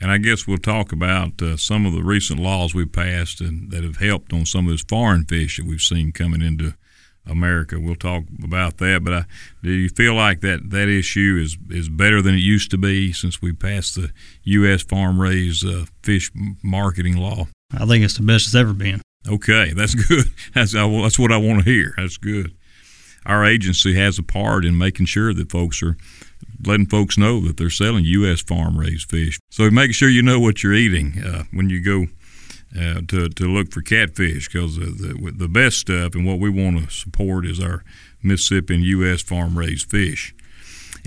And 0.00 0.10
I 0.12 0.18
guess 0.18 0.46
we'll 0.46 0.58
talk 0.58 0.92
about 0.92 1.42
uh, 1.42 1.56
some 1.56 1.84
of 1.84 1.92
the 1.92 2.02
recent 2.02 2.38
laws 2.38 2.72
we've 2.72 2.90
passed 2.90 3.40
and 3.40 3.70
that 3.72 3.82
have 3.82 3.96
helped 3.96 4.32
on 4.32 4.46
some 4.46 4.66
of 4.66 4.72
this 4.72 4.84
foreign 4.88 5.24
fish 5.24 5.56
that 5.56 5.66
we've 5.66 5.80
seen 5.80 6.12
coming 6.12 6.40
into 6.40 6.74
America. 7.26 7.80
We'll 7.80 7.96
talk 7.96 8.24
about 8.42 8.78
that. 8.78 9.02
But 9.02 9.12
I, 9.12 9.24
do 9.62 9.70
you 9.70 9.88
feel 9.88 10.14
like 10.14 10.40
that, 10.40 10.70
that 10.70 10.88
issue 10.88 11.40
is, 11.42 11.56
is 11.68 11.88
better 11.88 12.22
than 12.22 12.34
it 12.34 12.38
used 12.38 12.70
to 12.70 12.78
be 12.78 13.12
since 13.12 13.42
we 13.42 13.52
passed 13.52 13.96
the 13.96 14.10
U.S. 14.44 14.82
farm 14.82 15.20
raised 15.20 15.66
uh, 15.66 15.86
fish 16.02 16.30
marketing 16.62 17.16
law? 17.16 17.48
I 17.76 17.84
think 17.84 18.04
it's 18.04 18.16
the 18.16 18.22
best 18.22 18.46
it's 18.46 18.54
ever 18.54 18.72
been. 18.72 19.02
Okay, 19.28 19.72
that's 19.74 19.94
good. 19.94 20.24
That's, 20.54 20.72
that's 20.72 21.18
what 21.18 21.32
I 21.32 21.36
want 21.36 21.64
to 21.64 21.70
hear. 21.70 21.94
That's 21.96 22.16
good. 22.16 22.56
Our 23.26 23.44
agency 23.44 23.94
has 23.94 24.18
a 24.18 24.22
part 24.22 24.64
in 24.64 24.78
making 24.78 25.06
sure 25.06 25.34
that 25.34 25.52
folks 25.52 25.82
are 25.82 25.96
letting 26.64 26.86
folks 26.86 27.18
know 27.18 27.40
that 27.42 27.56
they're 27.56 27.70
selling 27.70 28.04
U.S. 28.04 28.40
farm 28.40 28.78
raised 28.78 29.10
fish. 29.10 29.38
So 29.50 29.70
make 29.70 29.94
sure 29.94 30.08
you 30.08 30.22
know 30.22 30.40
what 30.40 30.62
you're 30.62 30.74
eating 30.74 31.22
uh, 31.22 31.44
when 31.52 31.68
you 31.68 31.82
go 31.84 32.06
uh, 32.78 33.02
to, 33.08 33.28
to 33.28 33.44
look 33.44 33.72
for 33.72 33.82
catfish 33.82 34.48
because 34.48 34.76
the, 34.76 35.32
the 35.36 35.48
best 35.48 35.78
stuff 35.78 36.14
and 36.14 36.26
what 36.26 36.38
we 36.38 36.50
want 36.50 36.78
to 36.78 36.90
support 36.90 37.46
is 37.46 37.60
our 37.60 37.84
Mississippi 38.22 38.74
and 38.74 38.84
U.S. 38.84 39.22
farm 39.22 39.58
raised 39.58 39.90
fish. 39.90 40.34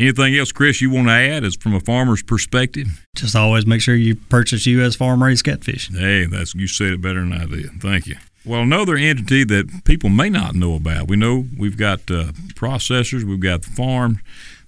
Anything 0.01 0.35
else, 0.35 0.51
Chris, 0.51 0.81
you 0.81 0.89
want 0.89 1.09
to 1.09 1.13
add 1.13 1.43
as 1.43 1.55
from 1.55 1.75
a 1.75 1.79
farmer's 1.79 2.23
perspective? 2.23 3.05
Just 3.13 3.35
always 3.35 3.67
make 3.67 3.81
sure 3.81 3.93
you 3.93 4.15
purchase 4.15 4.65
U.S. 4.65 4.95
farm 4.95 5.21
raised 5.21 5.45
catfish. 5.45 5.91
Hey, 5.91 6.25
that's 6.25 6.55
you 6.55 6.65
said 6.67 6.93
it 6.93 7.01
better 7.01 7.19
than 7.19 7.33
I 7.33 7.45
did. 7.45 7.79
Thank 7.79 8.07
you. 8.07 8.15
Well, 8.43 8.61
another 8.61 8.95
entity 8.95 9.43
that 9.43 9.83
people 9.85 10.09
may 10.09 10.31
not 10.31 10.55
know 10.55 10.73
about. 10.73 11.07
We 11.07 11.17
know 11.17 11.45
we've 11.55 11.77
got 11.77 11.99
uh, 12.09 12.31
processors, 12.55 13.23
we've 13.23 13.39
got 13.39 13.61
the 13.61 13.69
farm, 13.69 14.21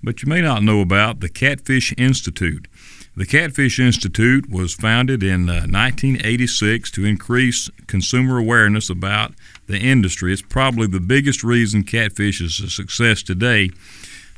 but 0.04 0.22
you 0.22 0.30
may 0.30 0.40
not 0.40 0.62
know 0.62 0.82
about 0.82 1.20
the 1.20 1.30
Catfish 1.30 1.96
Institute. 1.98 2.68
The 3.16 3.26
Catfish 3.26 3.80
Institute 3.80 4.52
was 4.52 4.76
founded 4.76 5.24
in 5.24 5.50
uh, 5.50 5.66
1986 5.66 6.92
to 6.92 7.06
increase 7.06 7.72
consumer 7.88 8.38
awareness 8.38 8.88
about 8.88 9.34
the 9.66 9.80
industry. 9.80 10.32
It's 10.32 10.44
probably 10.44 10.86
the 10.86 11.00
biggest 11.00 11.44
reason 11.44 11.84
catfish 11.84 12.40
is 12.40 12.60
a 12.60 12.70
success 12.70 13.24
today. 13.24 13.72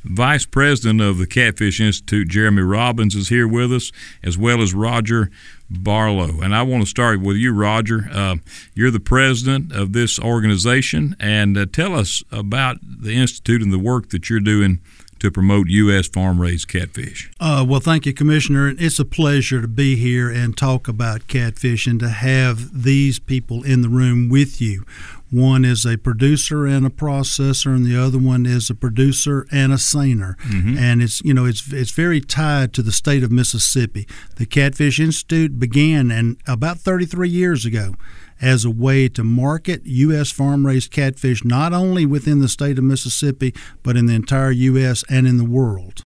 Vice 0.08 0.46
President 0.46 1.00
of 1.00 1.18
the 1.18 1.26
Catfish 1.26 1.80
Institute, 1.80 2.28
Jeremy 2.28 2.62
Robbins, 2.62 3.14
is 3.14 3.28
here 3.28 3.48
with 3.48 3.72
us, 3.72 3.92
as 4.22 4.38
well 4.38 4.62
as 4.62 4.74
Roger 4.74 5.30
Barlow. 5.68 6.40
And 6.40 6.54
I 6.54 6.62
want 6.62 6.84
to 6.84 6.88
start 6.88 7.20
with 7.20 7.36
you, 7.36 7.52
Roger. 7.52 8.08
Uh, 8.12 8.36
you're 8.74 8.90
the 8.90 9.00
president 9.00 9.72
of 9.72 9.92
this 9.92 10.18
organization, 10.18 11.16
and 11.18 11.58
uh, 11.58 11.66
tell 11.66 11.94
us 11.94 12.22
about 12.30 12.78
the 12.82 13.14
Institute 13.14 13.62
and 13.62 13.72
the 13.72 13.78
work 13.78 14.10
that 14.10 14.30
you're 14.30 14.40
doing 14.40 14.80
to 15.18 15.30
promote 15.30 15.68
U.S. 15.68 16.08
farm 16.08 16.40
raised 16.40 16.68
catfish. 16.68 17.30
Uh, 17.40 17.64
well, 17.66 17.80
thank 17.80 18.06
you, 18.06 18.12
Commissioner. 18.12 18.74
It's 18.78 18.98
a 18.98 19.04
pleasure 19.04 19.62
to 19.62 19.68
be 19.68 19.96
here 19.96 20.30
and 20.30 20.56
talk 20.56 20.88
about 20.88 21.26
catfish 21.26 21.86
and 21.86 21.98
to 22.00 22.08
have 22.08 22.82
these 22.82 23.18
people 23.18 23.62
in 23.62 23.82
the 23.82 23.88
room 23.88 24.28
with 24.28 24.60
you. 24.60 24.84
One 25.30 25.64
is 25.64 25.84
a 25.84 25.98
producer 25.98 26.66
and 26.66 26.86
a 26.86 26.90
processor, 26.90 27.74
and 27.74 27.84
the 27.84 28.00
other 28.00 28.18
one 28.18 28.46
is 28.46 28.70
a 28.70 28.74
producer 28.74 29.46
and 29.50 29.72
a 29.72 29.78
seiner. 29.78 30.36
Mm-hmm. 30.44 30.78
And 30.78 31.02
it's 31.02 31.20
you 31.22 31.34
know 31.34 31.44
it's 31.44 31.72
it's 31.72 31.90
very 31.90 32.20
tied 32.20 32.72
to 32.74 32.82
the 32.82 32.92
state 32.92 33.22
of 33.22 33.32
Mississippi. 33.32 34.06
The 34.36 34.46
Catfish 34.46 35.00
Institute 35.00 35.58
began 35.58 36.10
and 36.10 36.36
about 36.46 36.78
33 36.78 37.28
years 37.28 37.64
ago 37.64 37.94
as 38.40 38.64
a 38.64 38.70
way 38.70 39.08
to 39.08 39.24
market 39.24 39.82
U.S. 39.84 40.30
farm 40.30 40.66
raised 40.66 40.90
catfish 40.90 41.44
not 41.44 41.72
only 41.72 42.04
within 42.04 42.40
the 42.40 42.48
state 42.48 42.78
of 42.78 42.84
Mississippi, 42.84 43.54
but 43.82 43.96
in 43.96 44.06
the 44.06 44.14
entire 44.14 44.50
U.S. 44.50 45.04
and 45.08 45.26
in 45.26 45.38
the 45.38 45.44
world. 45.44 46.02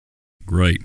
Great. 0.46 0.82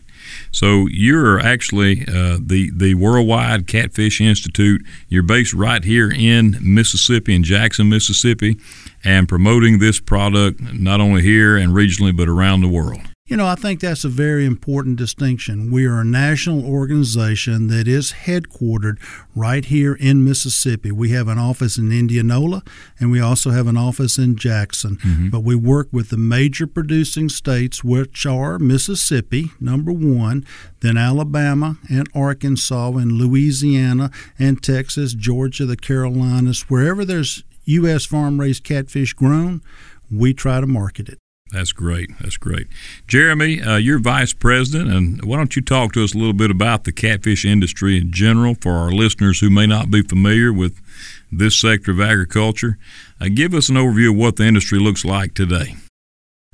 So 0.52 0.88
you're 0.90 1.40
actually 1.40 2.02
uh, 2.08 2.38
the 2.42 2.72
the 2.74 2.96
Worldwide 2.96 3.68
Catfish 3.68 4.22
Institute. 4.22 4.86
You're 5.10 5.24
based 5.24 5.54
right 5.54 5.84
here 5.84 6.12
in 6.12 6.58
Mississippi, 6.62 7.36
in 7.36 7.44
Jackson, 7.44 7.90
Mississippi, 7.90 8.58
and 9.04 9.28
promoting 9.28 9.80
this 9.80 10.00
product 10.00 10.62
not 10.74 11.02
only 11.02 11.22
here 11.22 11.56
and 11.58 11.74
regionally, 11.74 12.16
but 12.16 12.28
around 12.28 12.62
the 12.62 12.70
world. 12.70 13.02
You 13.28 13.38
know, 13.38 13.48
I 13.48 13.56
think 13.56 13.80
that's 13.80 14.04
a 14.04 14.10
very 14.10 14.46
important 14.46 14.98
distinction. 14.98 15.72
We 15.72 15.88
are 15.88 16.02
a 16.02 16.06
national 16.06 16.64
organization 16.64 17.70
that 17.70 17.88
is 17.88 18.12
headquartered 18.12 19.00
right 19.36 19.66
here 19.66 19.96
in 19.96 20.24
Mississippi. 20.24 20.92
We 20.92 21.10
have 21.10 21.28
an 21.28 21.40
office 21.40 21.80
in 21.80 21.92
Indianola 21.92 22.62
and 23.00 23.10
we 23.10 23.20
also 23.20 23.50
have 23.50 23.66
an 23.66 23.78
office 23.78 24.20
in 24.20 24.36
Jackson. 24.36 24.98
Mm-hmm. 24.98 25.30
But 25.30 25.40
we 25.40 25.56
work 25.56 25.88
with 25.92 26.10
the 26.10 26.18
major 26.18 26.68
producing 26.68 27.28
states, 27.30 27.84
which 27.84 28.28
are 28.28 28.60
Mississippi, 28.60 29.50
number 29.60 29.92
one, 29.92 30.46
then 30.82 30.96
Alabama 30.96 31.78
and 31.90 32.08
Arkansas 32.14 32.92
and 32.92 33.14
Louisiana 33.14 34.12
and 34.38 34.62
Texas, 34.62 35.16
Georgia, 35.16 35.66
the 35.66 35.76
Carolinas. 35.76 36.70
Wherever 36.70 37.04
there's 37.04 37.44
U.S. 37.64 38.06
farm 38.06 38.40
raised 38.40 38.64
catfish 38.64 39.14
grown, 39.14 39.64
we 40.12 40.32
try 40.32 40.62
to 40.62 40.68
market 40.68 41.10
it. 41.10 41.18
That's 41.56 41.72
great. 41.72 42.10
That's 42.20 42.36
great. 42.36 42.68
Jeremy, 43.08 43.62
uh, 43.62 43.78
you're 43.78 43.98
vice 43.98 44.34
president, 44.34 44.92
and 44.92 45.24
why 45.24 45.38
don't 45.38 45.56
you 45.56 45.62
talk 45.62 45.94
to 45.94 46.04
us 46.04 46.14
a 46.14 46.18
little 46.18 46.34
bit 46.34 46.52
about 46.52 46.84
the 46.84 46.92
catfish 46.92 47.46
industry 47.46 47.98
in 47.98 48.12
general 48.12 48.56
for 48.60 48.74
our 48.74 48.92
listeners 48.92 49.40
who 49.40 49.50
may 49.50 49.66
not 49.66 49.90
be 49.90 50.02
familiar 50.02 50.52
with 50.52 50.82
this 51.32 51.58
sector 51.58 51.92
of 51.92 52.02
agriculture? 52.02 52.78
Uh, 53.22 53.30
give 53.34 53.54
us 53.54 53.70
an 53.70 53.78
overview 53.78 54.10
of 54.10 54.18
what 54.18 54.36
the 54.36 54.44
industry 54.44 54.80
looks 54.80 55.06
like 55.06 55.34
today. 55.34 55.76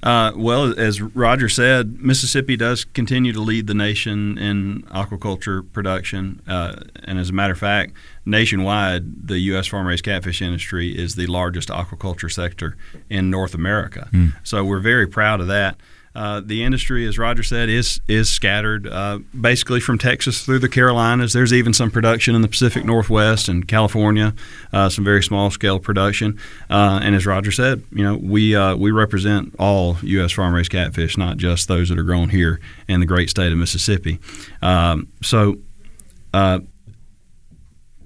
Uh, 0.03 0.31
well, 0.35 0.77
as 0.79 1.01
Roger 1.01 1.47
said, 1.47 2.01
Mississippi 2.01 2.57
does 2.57 2.85
continue 2.85 3.31
to 3.33 3.39
lead 3.39 3.67
the 3.67 3.73
nation 3.73 4.37
in 4.37 4.81
aquaculture 4.83 5.71
production. 5.71 6.41
Uh, 6.47 6.75
and 7.03 7.19
as 7.19 7.29
a 7.29 7.33
matter 7.33 7.53
of 7.53 7.59
fact, 7.59 7.93
nationwide, 8.25 9.27
the 9.27 9.39
U.S. 9.39 9.67
farm 9.67 9.85
raised 9.85 10.03
catfish 10.03 10.41
industry 10.41 10.97
is 10.97 11.15
the 11.15 11.27
largest 11.27 11.69
aquaculture 11.69 12.31
sector 12.31 12.75
in 13.09 13.29
North 13.29 13.53
America. 13.53 14.09
Mm. 14.11 14.33
So 14.43 14.63
we're 14.63 14.79
very 14.79 15.07
proud 15.07 15.39
of 15.39 15.47
that. 15.47 15.77
Uh, 16.13 16.41
the 16.43 16.63
industry, 16.63 17.07
as 17.07 17.17
Roger 17.17 17.43
said, 17.43 17.69
is 17.69 18.01
is 18.07 18.29
scattered 18.29 18.87
uh, 18.87 19.19
basically 19.39 19.79
from 19.79 19.97
Texas 19.97 20.43
through 20.43 20.59
the 20.59 20.67
Carolinas. 20.67 21.33
There's 21.33 21.53
even 21.53 21.73
some 21.73 21.89
production 21.89 22.35
in 22.35 22.41
the 22.41 22.47
Pacific 22.47 22.83
Northwest 22.83 23.47
and 23.47 23.67
California, 23.67 24.33
uh, 24.73 24.89
some 24.89 25.05
very 25.05 25.23
small 25.23 25.49
scale 25.51 25.79
production. 25.79 26.37
Uh, 26.69 26.99
and 27.01 27.15
as 27.15 27.25
Roger 27.25 27.51
said, 27.51 27.83
you 27.91 28.03
know 28.03 28.17
we 28.17 28.55
uh, 28.55 28.75
we 28.75 28.91
represent 28.91 29.55
all 29.57 29.97
U.S. 30.01 30.33
farm 30.33 30.53
raised 30.53 30.71
catfish, 30.71 31.17
not 31.17 31.37
just 31.37 31.67
those 31.67 31.89
that 31.89 31.97
are 31.97 32.03
grown 32.03 32.29
here 32.29 32.59
in 32.87 32.99
the 32.99 33.05
great 33.05 33.29
state 33.29 33.51
of 33.51 33.57
Mississippi. 33.57 34.19
Um, 34.61 35.07
so 35.23 35.57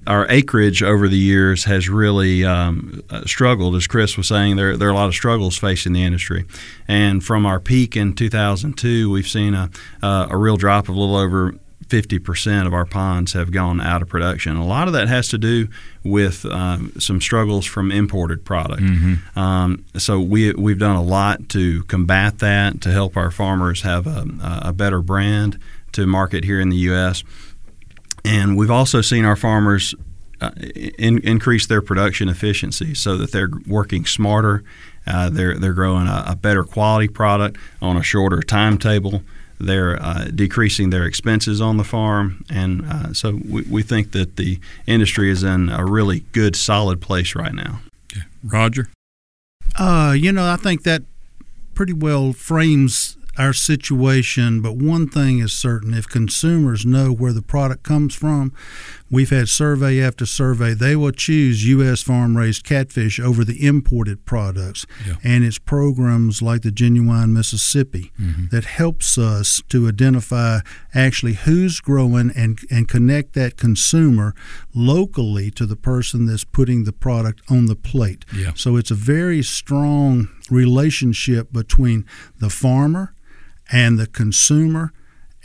our 0.08 0.28
acreage 0.30 0.84
over 0.84 1.08
the 1.08 1.18
years 1.18 1.66
has 1.66 1.90
really 1.90 2.46
um, 2.46 3.04
uh, 3.10 3.26
struggled. 3.26 3.76
As 3.76 3.88
Chris 3.88 4.18
was 4.18 4.28
saying, 4.28 4.56
there, 4.56 4.78
there 4.78 4.88
are 4.88 4.92
a 4.92 4.96
lot 4.96 5.08
of 5.08 5.16
struggles 5.16 5.58
facing 5.58 5.94
the 5.94 6.04
industry. 6.04 6.46
And 6.88 7.24
from 7.24 7.46
our 7.46 7.60
peak 7.60 7.96
in 7.96 8.14
2002, 8.14 9.10
we've 9.10 9.28
seen 9.28 9.54
a, 9.54 9.70
uh, 10.04 10.28
a 10.30 10.38
real 10.38 10.58
drop 10.58 10.90
of 10.90 10.96
a 10.96 11.00
little 11.00 11.16
over 11.16 11.56
50% 11.88 12.66
of 12.66 12.74
our 12.74 12.86
ponds 12.86 13.34
have 13.34 13.52
gone 13.52 13.80
out 13.80 14.02
of 14.02 14.08
production. 14.08 14.56
A 14.58 14.66
lot 14.66 14.88
of 14.88 14.94
that 14.94 15.08
has 15.08 15.28
to 15.30 15.38
do 15.38 15.68
with 16.04 16.46
um, 16.46 16.92
some 17.00 17.22
struggles 17.22 17.66
from 17.66 17.92
imported 17.92 18.44
product. 18.44 18.82
Mm-hmm. 18.82 19.40
Um, 19.40 19.86
so 19.98 20.20
we, 20.20 20.54
we've 20.54 20.80
done 20.80 20.96
a 20.96 21.04
lot 21.04 21.50
to 21.50 21.84
combat 21.84 22.40
that, 22.40 22.82
to 22.82 22.92
help 22.92 23.16
our 23.18 23.32
farmers 23.32 23.82
have 23.84 24.08
a, 24.08 24.26
a 24.64 24.74
better 24.74 25.02
brand 25.02 25.60
to 25.92 26.06
market 26.08 26.44
here 26.44 26.60
in 26.60 26.70
the 26.70 26.78
U.S. 26.78 27.24
And 28.26 28.58
we've 28.58 28.72
also 28.72 29.02
seen 29.02 29.26
our 29.26 29.36
farmers 29.36 29.94
uh, 30.42 30.52
in, 30.98 31.20
increase 31.20 31.68
their 31.68 31.82
production 31.82 32.28
efficiency 32.28 32.94
so 32.94 33.18
that 33.18 33.32
they're 33.32 33.50
working 33.68 34.06
smarter. 34.06 34.64
Uh, 35.08 35.30
they're 35.30 35.58
they're 35.58 35.74
growing 35.74 36.08
a, 36.08 36.24
a, 36.28 36.36
better 36.36 36.64
quality 36.64 37.08
product 37.08 37.58
on 37.82 37.96
a 37.96 38.04
shorter 38.04 38.42
timetable. 38.42 39.22
They're 39.60 40.02
uh, 40.02 40.26
decreasing 40.34 40.90
their 40.90 41.06
expenses 41.06 41.62
on 41.62 41.78
the 41.78 41.84
farm, 41.84 42.44
and 42.50 42.86
uh, 42.86 43.14
so 43.14 43.40
we, 43.48 43.62
we 43.64 43.84
think 43.84 44.12
that 44.12 44.36
the 44.36 44.60
industry 44.88 45.30
is 45.30 45.44
in 45.44 45.70
a 45.70 45.86
really 45.86 46.22
good, 46.32 46.56
solid 46.56 47.02
place 47.02 47.36
right 47.36 47.54
now. 47.54 47.80
Roger, 48.44 48.90
uh, 49.78 50.16
you 50.18 50.32
know, 50.32 50.50
I 50.52 50.58
think 50.58 50.84
that 50.84 51.04
pretty 51.76 51.94
well 51.94 52.34
frames 52.34 53.16
our 53.38 53.54
situation, 53.54 54.62
but 54.62 54.78
one 54.78 55.08
thing 55.08 55.40
is 55.40 55.54
certain: 55.54 55.94
if 55.94 56.08
consumers 56.08 56.86
know 56.86 57.12
where 57.12 57.34
the 57.34 57.42
product 57.42 57.84
comes 57.84 58.16
from, 58.16 58.54
we've 59.10 59.30
had 59.30 59.50
survey 59.50 60.02
after 60.02 60.26
survey. 60.26 60.74
They 60.74 60.96
will 60.96 61.12
choose 61.12 61.66
U.S. 61.68 62.02
farm-raised 62.02 62.64
catfish 62.64 63.20
over 63.20 63.44
the 63.44 63.66
imported 63.66 64.26
products, 64.26 64.86
yeah. 65.06 65.16
and 65.24 65.44
it's 65.44 65.60
programs 65.60 66.42
like 66.42 66.62
the 66.62 66.72
Genuine 66.72 67.34
Mississippi 67.34 68.12
mm-hmm. 68.20 68.48
that 68.52 68.66
helps 68.66 69.18
us 69.18 69.62
to 69.70 69.88
identify 69.88 70.60
actually 70.94 71.34
who's 71.34 71.80
growing 71.80 72.32
and 72.36 72.60
and 72.72 72.88
connect 72.88 73.34
that 73.34 73.58
consumer 73.58 74.34
locally 74.74 75.52
to 75.52 75.66
the 75.66 75.76
person 75.76 76.26
that's 76.26 76.44
putting 76.44 76.84
the 76.84 76.94
product 76.94 77.42
on 77.50 77.66
the 77.66 77.76
plate. 77.76 78.26
Yeah. 78.36 78.52
So 78.56 78.76
it's 78.76 78.92
a 78.92 78.96
very 78.96 79.42
strong 79.44 80.30
relationship 80.50 81.52
between 81.52 82.06
the 82.40 82.50
farmer 82.50 83.14
and 83.72 83.98
the 83.98 84.08
consumer 84.08 84.92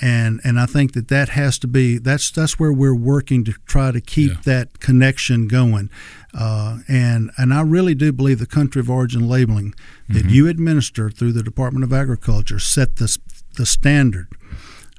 and 0.00 0.40
and 0.44 0.58
I 0.58 0.66
think 0.66 0.94
that 0.94 1.08
that 1.08 1.30
has 1.30 1.58
to 1.58 1.66
be 1.66 1.98
that's 1.98 2.30
that's 2.30 2.58
where 2.58 2.72
we're 2.72 2.94
working 2.94 3.44
to 3.44 3.52
try 3.66 3.90
to 3.90 4.00
keep 4.00 4.30
yeah. 4.30 4.40
that 4.44 4.80
connection 4.80 5.46
going, 5.46 5.90
uh, 6.32 6.78
and 6.88 7.30
and 7.36 7.52
I 7.52 7.60
really 7.62 7.94
do 7.94 8.12
believe 8.12 8.38
the 8.38 8.46
country 8.46 8.80
of 8.80 8.88
origin 8.88 9.28
labeling 9.28 9.74
that 10.08 10.20
mm-hmm. 10.20 10.28
you 10.30 10.48
administer 10.48 11.10
through 11.10 11.32
the 11.32 11.42
Department 11.42 11.84
of 11.84 11.92
Agriculture 11.92 12.58
set 12.58 12.96
the 12.96 13.16
the 13.56 13.66
standard. 13.66 14.28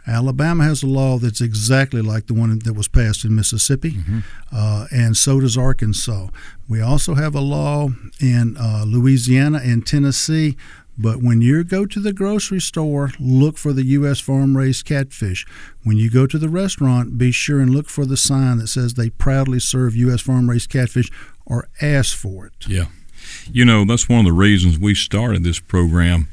Alabama 0.08 0.64
has 0.64 0.82
a 0.82 0.88
law 0.88 1.20
that's 1.20 1.42
exactly 1.42 2.02
like 2.02 2.26
the 2.26 2.34
one 2.34 2.58
that 2.58 2.74
was 2.74 2.88
passed 2.88 3.24
in 3.24 3.36
Mississippi, 3.36 3.92
mm-hmm. 3.92 4.20
uh, 4.52 4.88
and 4.92 5.16
so 5.16 5.40
does 5.40 5.58
Arkansas. 5.58 6.28
We 6.68 6.82
also 6.82 7.16
have 7.16 7.36
a 7.36 7.42
law 7.42 7.90
in 8.20 8.58
uh, 8.58 8.84
Louisiana 8.86 9.62
and 9.64 9.86
Tennessee 9.86 10.58
but 10.98 11.22
when 11.22 11.42
you 11.42 11.64
go 11.64 11.86
to 11.86 12.00
the 12.00 12.14
grocery 12.14 12.60
store, 12.60 13.12
look 13.20 13.58
for 13.58 13.74
the 13.74 13.86
U.S. 13.86 14.20
farm 14.20 14.58
raised 14.58 14.86
catfish. 14.86 15.46
When 15.84 15.98
you 15.98 16.12
go 16.12 16.28
to 16.28 16.38
the 16.38 16.50
restaurant, 16.50 17.18
be 17.18 17.32
sure 17.32 17.60
and 17.60 17.74
look 17.74 17.90
for 17.90 18.06
the 18.06 18.18
sign 18.18 18.58
that 18.58 18.68
says 18.68 18.94
they 18.94 19.10
proudly 19.10 19.60
serve 19.60 19.96
U.S. 19.96 20.22
farm 20.22 20.50
raised 20.50 20.70
catfish 20.70 21.10
or 21.46 21.70
ask 21.82 22.16
for 22.16 22.46
it. 22.46 22.68
Yeah. 22.68 22.86
You 23.52 23.66
know, 23.66 23.86
that's 23.86 24.10
one 24.10 24.20
of 24.20 24.26
the 24.26 24.34
reasons 24.34 24.78
we 24.78 24.94
started 24.94 25.44
this 25.44 25.60
program. 25.60 26.28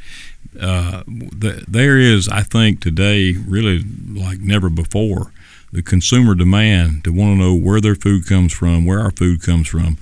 Uh, 0.61 1.03
the, 1.07 1.65
there 1.69 1.99
is, 1.99 2.29
I 2.29 2.43
think, 2.43 2.81
today, 2.81 3.35
really 3.47 3.85
like 4.09 4.41
never 4.41 4.69
before, 4.69 5.33
the 5.73 5.83
consumer 5.83 6.35
demand 6.35 7.05
to 7.05 7.13
want 7.13 7.39
to 7.39 7.45
know 7.45 7.55
where 7.55 7.81
their 7.81 7.95
food 7.95 8.27
comes 8.27 8.53
from, 8.53 8.85
where 8.85 9.01
our 9.01 9.11
food 9.11 9.43
comes 9.43 9.69
from, 9.69 9.99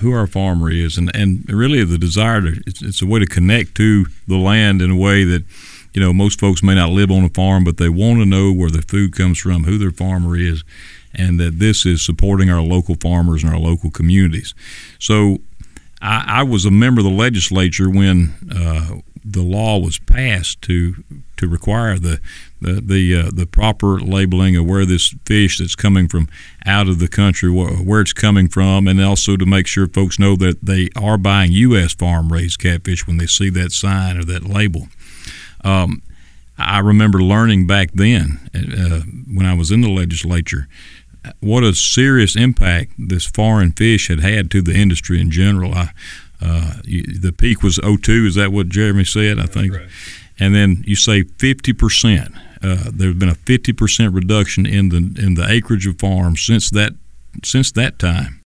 who 0.00 0.12
our 0.12 0.26
farmer 0.26 0.70
is, 0.70 0.98
and, 0.98 1.14
and 1.14 1.48
really 1.50 1.84
the 1.84 1.98
desire 1.98 2.40
to 2.40 2.60
it's, 2.66 2.82
it's 2.82 3.02
a 3.02 3.06
way 3.06 3.20
to 3.20 3.26
connect 3.26 3.74
to 3.76 4.06
the 4.26 4.36
land 4.36 4.82
in 4.82 4.90
a 4.90 4.96
way 4.96 5.24
that 5.24 5.44
you 5.92 6.00
know 6.00 6.12
most 6.12 6.40
folks 6.40 6.62
may 6.62 6.74
not 6.74 6.90
live 6.90 7.10
on 7.10 7.24
a 7.24 7.28
farm, 7.28 7.64
but 7.64 7.76
they 7.76 7.88
want 7.88 8.18
to 8.18 8.26
know 8.26 8.52
where 8.52 8.70
the 8.70 8.82
food 8.82 9.14
comes 9.14 9.38
from, 9.38 9.64
who 9.64 9.78
their 9.78 9.90
farmer 9.90 10.36
is, 10.36 10.64
and 11.14 11.38
that 11.40 11.58
this 11.58 11.86
is 11.86 12.02
supporting 12.02 12.50
our 12.50 12.62
local 12.62 12.94
farmers 12.94 13.42
and 13.42 13.52
our 13.52 13.58
local 13.58 13.90
communities. 13.90 14.54
So 14.98 15.38
I, 16.00 16.40
I 16.40 16.42
was 16.42 16.64
a 16.64 16.70
member 16.70 17.00
of 17.00 17.04
the 17.04 17.10
legislature 17.10 17.90
when 17.90 18.34
uh, 18.54 19.00
the 19.24 19.42
law 19.42 19.78
was 19.78 19.98
passed 19.98 20.62
to 20.62 21.04
to 21.36 21.48
require 21.48 21.98
the 21.98 22.20
the 22.60 22.80
the, 22.80 23.16
uh, 23.16 23.30
the 23.32 23.46
proper 23.46 23.98
labeling 23.98 24.56
of 24.56 24.66
where 24.66 24.84
this 24.84 25.14
fish 25.24 25.58
that's 25.58 25.74
coming 25.74 26.08
from 26.08 26.28
out 26.66 26.88
of 26.88 26.98
the 26.98 27.08
country 27.08 27.50
wh- 27.50 27.86
where 27.86 28.00
it's 28.00 28.12
coming 28.12 28.48
from, 28.48 28.86
and 28.86 29.00
also 29.02 29.36
to 29.36 29.46
make 29.46 29.66
sure 29.66 29.86
folks 29.86 30.18
know 30.18 30.36
that 30.36 30.64
they 30.64 30.88
are 30.96 31.16
buying 31.18 31.52
U.S. 31.52 31.94
farm 31.94 32.32
raised 32.32 32.60
catfish 32.60 33.06
when 33.06 33.16
they 33.16 33.26
see 33.26 33.50
that 33.50 33.72
sign 33.72 34.18
or 34.18 34.24
that 34.24 34.44
label. 34.44 34.88
Um, 35.64 36.02
I 36.58 36.80
remember 36.80 37.22
learning 37.22 37.66
back 37.66 37.92
then 37.94 38.38
uh, 38.54 39.00
when 39.34 39.46
I 39.46 39.54
was 39.54 39.70
in 39.70 39.80
the 39.80 39.88
legislature 39.88 40.68
what 41.40 41.64
a 41.64 41.74
serious 41.74 42.36
impact 42.36 42.92
this 42.98 43.26
foreign 43.26 43.72
fish 43.72 44.08
had 44.08 44.20
had 44.20 44.50
to 44.50 44.62
the 44.62 44.74
industry 44.74 45.20
in 45.20 45.30
general. 45.30 45.74
I, 45.74 45.90
uh, 46.40 46.74
you, 46.84 47.02
the 47.02 47.32
peak 47.32 47.62
was 47.62 47.78
02. 47.78 48.26
Is 48.26 48.34
that 48.36 48.52
what 48.52 48.68
Jeremy 48.68 49.04
said? 49.04 49.38
I 49.38 49.46
think. 49.46 49.74
Right. 49.74 49.88
And 50.38 50.54
then 50.54 50.82
you 50.86 50.96
say 50.96 51.22
50 51.22 51.72
percent. 51.74 52.34
Uh, 52.62 52.90
there's 52.92 53.14
been 53.14 53.28
a 53.28 53.34
50 53.34 53.72
percent 53.72 54.14
reduction 54.14 54.66
in 54.66 54.90
the 54.90 54.96
in 54.96 55.34
the 55.34 55.46
acreage 55.48 55.86
of 55.86 55.98
farms 55.98 56.44
since 56.44 56.70
that 56.70 56.94
since 57.44 57.72
that 57.72 57.98
time. 57.98 58.40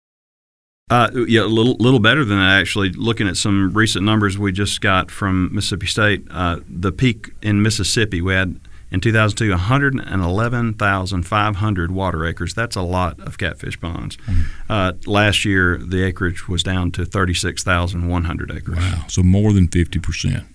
Uh, 0.91 1.11
yeah, 1.27 1.43
a 1.43 1.45
little 1.45 1.77
little 1.79 2.01
better 2.01 2.25
than 2.25 2.39
that 2.39 2.61
actually. 2.61 2.91
Looking 2.91 3.27
at 3.27 3.37
some 3.37 3.73
recent 3.73 4.05
numbers 4.05 4.39
we 4.39 4.53
just 4.53 4.81
got 4.81 5.11
from 5.11 5.55
Mississippi 5.55 5.87
State, 5.87 6.27
uh, 6.31 6.61
the 6.69 6.93
peak 6.93 7.31
in 7.43 7.63
Mississippi 7.63 8.21
we 8.21 8.35
had 8.35 8.61
in 8.95 9.01
2002, 9.01 9.51
111,500 9.51 11.91
water 11.91 12.25
acres. 12.25 12.55
That's 12.55 12.77
a 12.77 12.83
lot 12.83 13.19
of 13.19 13.39
catfish 13.39 13.81
ponds. 13.81 14.17
Mm-hmm. 14.19 14.43
Uh, 14.71 14.93
last 15.05 15.45
year, 15.45 15.79
the 15.79 16.05
acreage 16.05 16.47
was 16.47 16.63
down 16.63 16.93
to 16.93 17.05
36,100 17.05 18.53
acres. 18.53 18.77
Wow, 18.77 19.07
so 19.09 19.25
more 19.25 19.53
than 19.53 19.67
50%. 19.67 20.47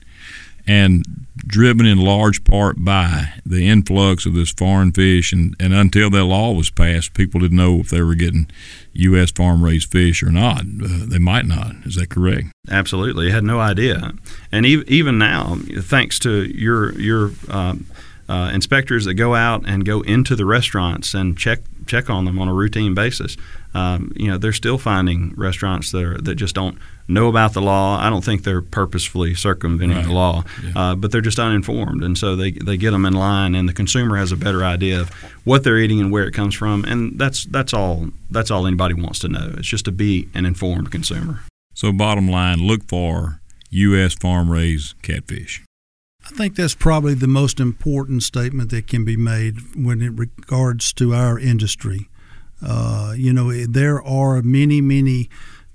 And 0.66 1.04
driven 1.36 1.86
in 1.86 1.98
large 1.98 2.46
part 2.46 2.86
by 2.86 3.34
the 3.46 3.68
influx 3.68 4.26
of 4.26 4.36
this 4.36 4.52
foreign 4.52 4.94
fish. 4.94 5.34
And, 5.34 5.54
and 5.60 5.74
until 5.74 6.10
that 6.12 6.24
law 6.24 6.54
was 6.54 6.70
passed, 6.70 7.14
people 7.14 7.42
didn't 7.42 7.58
know 7.58 7.80
if 7.80 7.90
they 7.90 8.02
were 8.02 8.16
getting 8.16 8.50
U.S. 8.94 9.32
farm 9.32 9.66
raised 9.66 9.92
fish 9.92 10.24
or 10.24 10.32
not. 10.32 10.62
Uh, 10.62 11.06
they 11.08 11.20
might 11.20 11.46
not. 11.46 11.76
Is 11.86 11.96
that 11.96 12.10
correct? 12.10 12.48
Absolutely. 12.70 13.32
I 13.32 13.34
had 13.34 13.44
no 13.44 13.60
idea. 13.60 14.14
And 14.50 14.66
even 14.66 15.18
now, 15.18 15.58
thanks 15.82 16.20
to 16.20 16.46
your, 16.46 16.98
your, 16.98 17.32
um, 17.50 17.86
uh, 18.30 18.52
inspectors 18.54 19.06
that 19.06 19.16
go 19.16 19.34
out 19.34 19.68
and 19.68 19.84
go 19.86 20.02
into 20.02 20.36
the 20.36 20.46
restaurants 20.46 21.14
and 21.14 21.38
check 21.38 21.60
check 21.88 22.08
on 22.08 22.26
them 22.26 22.38
on 22.38 22.48
a 22.48 22.54
routine 22.54 22.94
basis. 22.94 23.36
Um, 23.74 24.14
you 24.16 24.28
know, 24.28 24.38
they're 24.38 24.54
still 24.54 24.78
finding 24.78 25.34
restaurants 25.36 25.92
that 25.92 26.04
are, 26.04 26.18
that 26.20 26.36
just 26.36 26.54
don't 26.54 26.78
know 27.08 27.28
about 27.28 27.54
the 27.54 27.62
law. 27.62 28.00
I 28.00 28.12
don't 28.12 28.24
think 28.24 28.44
they're 28.44 28.62
purposefully 28.62 29.34
circumventing 29.34 29.98
right. 29.98 30.06
the 30.06 30.14
law, 30.14 30.44
yeah. 30.64 30.72
uh, 30.76 30.96
but 30.96 31.12
they're 31.12 31.22
just 31.22 31.40
uninformed, 31.40 32.04
and 32.04 32.18
so 32.18 32.36
they 32.36 32.52
they 32.52 32.78
get 32.78 32.92
them 32.92 33.06
in 33.06 33.14
line, 33.14 33.56
and 33.56 33.68
the 33.68 33.74
consumer 33.74 34.18
has 34.18 34.32
a 34.32 34.38
better 34.38 34.64
idea 34.64 35.02
of 35.02 35.10
what 35.44 35.64
they're 35.64 35.80
eating 35.80 36.00
and 36.00 36.12
where 36.12 36.28
it 36.28 36.32
comes 36.32 36.54
from, 36.54 36.86
and 36.86 37.18
that's 37.18 37.46
that's 37.46 37.74
all 37.74 38.10
that's 38.30 38.52
all 38.52 38.68
anybody 38.68 38.94
wants 38.94 39.20
to 39.20 39.28
know. 39.28 39.56
It's 39.58 39.68
just 39.68 39.86
to 39.86 39.92
be 39.92 40.30
an 40.36 40.46
informed 40.46 40.92
consumer. 40.92 41.42
So, 41.74 41.92
bottom 41.92 42.30
line, 42.30 42.60
look 42.60 42.84
for 42.88 43.42
U.S. 43.72 44.14
farm 44.14 44.52
raised 44.52 45.02
catfish. 45.02 45.64
I 46.30 46.36
think 46.36 46.56
that's 46.56 46.76
probably 46.76 47.16
the 47.16 47.28
most 47.28 47.60
important 47.60 48.24
statement 48.24 48.70
that 48.70 48.88
can 48.88 49.04
be 49.04 49.18
made 49.18 49.76
when 49.76 50.02
it 50.02 50.14
regards 50.14 50.94
to 50.94 51.14
our 51.14 51.40
industry. 51.40 52.08
Uh, 52.62 53.14
you 53.18 53.34
know, 53.34 53.52
there 53.66 54.02
are 54.02 54.42
many, 54.42 54.80
many 54.80 55.30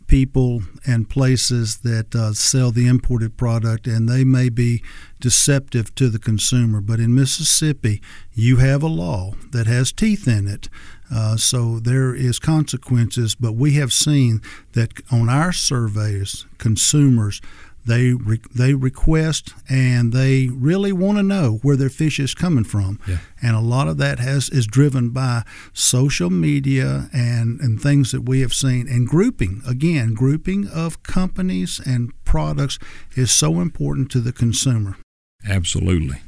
people 0.06 0.62
and 0.86 1.08
places 1.08 1.78
that 1.78 2.14
uh, 2.14 2.32
sell 2.32 2.70
the 2.70 2.86
imported 2.86 3.36
product, 3.36 3.86
and 3.86 4.08
they 4.08 4.22
may 4.22 4.48
be 4.48 4.82
deceptive 5.18 5.94
to 5.96 6.08
the 6.08 6.18
consumer. 6.18 6.80
But 6.80 7.00
in 7.00 7.14
Mississippi, 7.14 8.00
you 8.32 8.58
have 8.58 8.82
a 8.82 8.88
law 8.88 9.32
that 9.50 9.66
has 9.66 9.92
teeth 9.92 10.28
in 10.28 10.46
it. 10.46 10.68
Uh, 11.12 11.36
so 11.36 11.78
there 11.80 12.14
is 12.14 12.38
consequences, 12.38 13.34
but 13.34 13.52
we 13.54 13.72
have 13.74 13.92
seen 13.92 14.40
that 14.72 14.92
on 15.10 15.28
our 15.28 15.52
surveys, 15.52 16.46
consumers 16.58 17.40
they 17.87 18.12
re- 18.12 18.40
they 18.55 18.75
request 18.75 19.55
and 19.68 20.12
they 20.12 20.49
really 20.49 20.92
want 20.92 21.18
to 21.18 21.23
know 21.23 21.59
where 21.62 21.77
their 21.77 21.90
fish 21.90 22.18
is 22.18 22.35
coming 22.35 22.64
from, 22.64 22.99
yeah. 23.07 23.18
and 23.42 23.57
a 23.57 23.61
lot 23.61 23.88
of 23.88 23.99
that 23.99 24.18
has 24.18 24.49
is 24.49 24.66
driven 24.66 25.11
by 25.11 25.42
social 25.73 26.31
media 26.31 27.09
and 27.12 27.61
and 27.61 27.81
things 27.81 28.12
that 28.12 28.23
we 28.23 28.40
have 28.40 28.53
seen 28.53 28.88
and 28.88 29.07
grouping 29.07 29.62
again 29.66 30.14
grouping 30.14 30.68
of 30.68 31.03
companies 31.03 31.81
and 31.85 32.12
products 32.25 32.79
is 33.16 33.31
so 33.31 33.61
important 33.61 34.11
to 34.11 34.20
the 34.20 34.33
consumer. 34.33 34.97
Absolutely. 35.47 36.18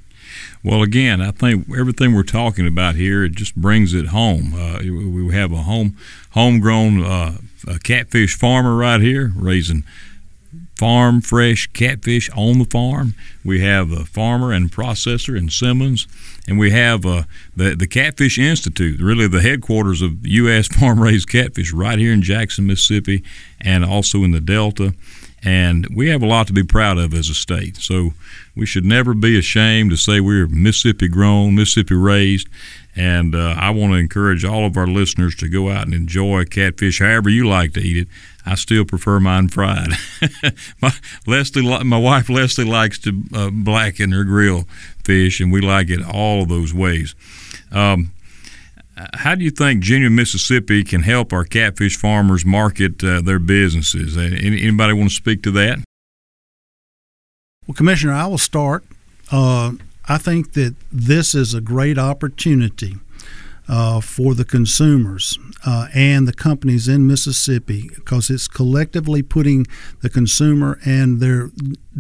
Well, 0.63 0.83
again, 0.83 1.21
I 1.21 1.31
think 1.31 1.67
everything 1.77 2.15
we're 2.15 2.23
talking 2.23 2.67
about 2.67 2.97
here 2.97 3.25
it 3.25 3.33
just 3.33 3.57
brings 3.57 3.95
it 3.95 4.09
home. 4.09 4.55
Uh, 4.55 4.79
we 4.81 5.33
have 5.35 5.53
a 5.53 5.63
home 5.63 5.97
homegrown 6.31 7.03
uh, 7.03 7.39
catfish 7.83 8.37
farmer 8.37 8.77
right 8.77 9.01
here 9.01 9.33
raising 9.35 9.85
farm 10.77 11.21
fresh 11.21 11.67
catfish 11.69 12.31
on 12.37 12.59
the 12.59 12.65
farm. 12.65 13.15
We 13.45 13.61
have 13.61 13.91
a 13.91 14.05
farmer 14.05 14.53
and 14.53 14.71
processor 14.71 15.37
in 15.37 15.49
Simmons, 15.51 16.07
and 16.47 16.59
we 16.59 16.71
have 16.71 17.05
uh, 17.07 17.23
the 17.57 17.75
the 17.75 17.87
Catfish 17.87 18.39
Institute, 18.39 19.01
really 19.01 19.27
the 19.27 19.41
headquarters 19.41 20.03
of 20.03 20.27
U.S. 20.27 20.67
farm 20.79 21.01
raised 21.01 21.29
catfish, 21.29 21.73
right 21.73 21.99
here 21.99 22.13
in 22.13 22.23
Jackson, 22.23 22.67
Mississippi, 22.67 23.23
and 23.61 23.85
also 23.85 24.23
in 24.23 24.33
the 24.33 24.41
Delta. 24.41 24.95
And 25.43 25.87
we 25.95 26.09
have 26.09 26.23
a 26.23 26.27
lot 26.27 26.47
to 26.49 26.53
be 26.53 26.65
proud 26.65 26.99
of 26.99 27.15
as 27.15 27.29
a 27.29 27.35
state. 27.35 27.77
So 27.77 28.15
we 28.57 28.67
should 28.67 28.85
never 28.85 29.15
be 29.15 29.39
ashamed 29.39 29.91
to 29.91 29.97
say 29.97 30.21
we're 30.21 30.49
Mississippi 30.49 31.09
grown, 31.09 31.55
Mississippi 31.55 31.95
raised. 31.95 32.49
And 32.97 33.35
uh, 33.35 33.55
I 33.59 33.71
want 33.71 33.93
to 33.93 33.99
encourage 33.99 34.45
all 34.45 34.65
of 34.65 34.77
our 34.79 34.87
listeners 34.87 35.37
to 35.37 35.49
go 35.49 35.69
out 35.71 35.85
and 35.85 35.95
enjoy 35.95 36.45
catfish 36.47 36.99
however 37.01 37.29
you 37.29 37.47
like 37.47 37.75
to 37.75 37.81
eat 37.81 37.99
it. 37.99 38.09
I 38.47 38.55
still 38.55 38.85
prefer 38.85 39.21
mine 39.21 39.49
fried. 39.49 39.91
my, 40.81 40.93
Leslie, 41.27 41.85
my 41.85 41.99
wife 41.99 42.31
Leslie 42.31 42.65
likes 42.65 42.99
to 43.01 43.23
uh, 43.35 43.51
blacken 43.51 44.13
her 44.13 44.25
grill 44.25 44.65
fish, 45.05 45.41
and 45.41 45.53
we 45.53 45.61
like 45.61 45.91
it 45.91 46.01
all 46.03 46.43
of 46.43 46.49
those 46.49 46.73
ways. 46.73 47.15
Um, 47.71 48.13
how 49.15 49.35
do 49.35 49.45
you 49.45 49.51
think 49.51 49.83
Genuine 49.83 50.15
Mississippi 50.15 50.83
can 50.83 51.03
help 51.03 51.33
our 51.33 51.45
catfish 51.45 51.97
farmers 51.97 52.45
market 52.45 53.03
uh, 53.05 53.21
their 53.21 53.39
businesses? 53.39 54.17
Anybody 54.17 54.93
want 54.93 55.11
to 55.11 55.15
speak 55.15 55.43
to 55.43 55.51
that? 55.53 55.79
Well, 57.67 57.75
Commissioner, 57.75 58.13
I 58.13 58.27
will 58.27 58.39
start. 58.39 58.85
Uh, 59.31 59.73
I 60.09 60.19
think 60.19 60.53
that 60.53 60.77
this 60.93 61.35
is 61.35 61.53
a 61.53 61.61
great 61.61 61.99
opportunity 61.99 62.97
uh, 63.69 64.01
for 64.01 64.35
the 64.35 64.45
consumers 64.45 65.39
uh, 65.65 65.89
and 65.95 66.29
the 66.29 66.33
companies 66.33 66.89
in 66.89 67.07
Mississippi 67.07 67.91
because 67.95 68.31
it's 68.31 68.49
collectively 68.49 69.23
putting 69.23 69.67
the 70.03 70.11
consumer 70.11 70.79
and 70.85 71.21
their 71.21 71.51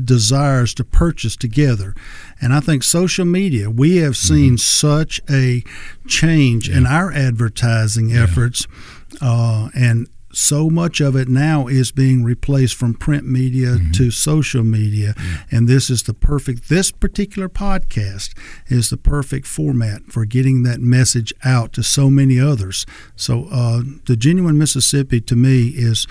desires 0.04 0.74
to 0.74 0.84
purchase 0.84 1.36
together. 1.36 1.94
And 2.40 2.52
I 2.52 2.60
think 2.60 2.82
social 2.82 3.24
media, 3.24 3.70
we 3.70 3.96
have 3.96 4.16
seen 4.16 4.54
mm-hmm. 4.54 4.56
such 4.56 5.20
a 5.28 5.64
change 6.06 6.68
yeah. 6.68 6.78
in 6.78 6.86
our 6.86 7.12
advertising 7.12 8.12
efforts. 8.12 8.66
Yeah. 8.70 9.28
Uh, 9.28 9.68
and 9.74 10.08
so 10.36 10.68
much 10.68 11.00
of 11.00 11.16
it 11.16 11.28
now 11.28 11.66
is 11.66 11.90
being 11.92 12.22
replaced 12.22 12.74
from 12.74 12.94
print 12.94 13.26
media 13.26 13.68
mm-hmm. 13.68 13.90
to 13.92 14.10
social 14.10 14.62
media 14.62 15.14
mm-hmm. 15.14 15.56
and 15.56 15.68
this 15.68 15.88
is 15.88 16.02
the 16.04 16.14
perfect 16.14 16.68
this 16.68 16.90
particular 16.92 17.48
podcast 17.48 18.36
is 18.66 18.90
the 18.90 18.96
perfect 18.96 19.46
format 19.46 20.02
for 20.08 20.24
getting 20.24 20.62
that 20.62 20.80
message 20.80 21.32
out 21.44 21.72
to 21.72 21.82
so 21.82 22.10
many 22.10 22.38
others 22.38 22.84
so 23.16 23.48
uh, 23.50 23.80
the 24.06 24.16
genuine 24.16 24.58
mississippi 24.58 25.20
to 25.20 25.36
me 25.36 25.68
is 25.68 26.06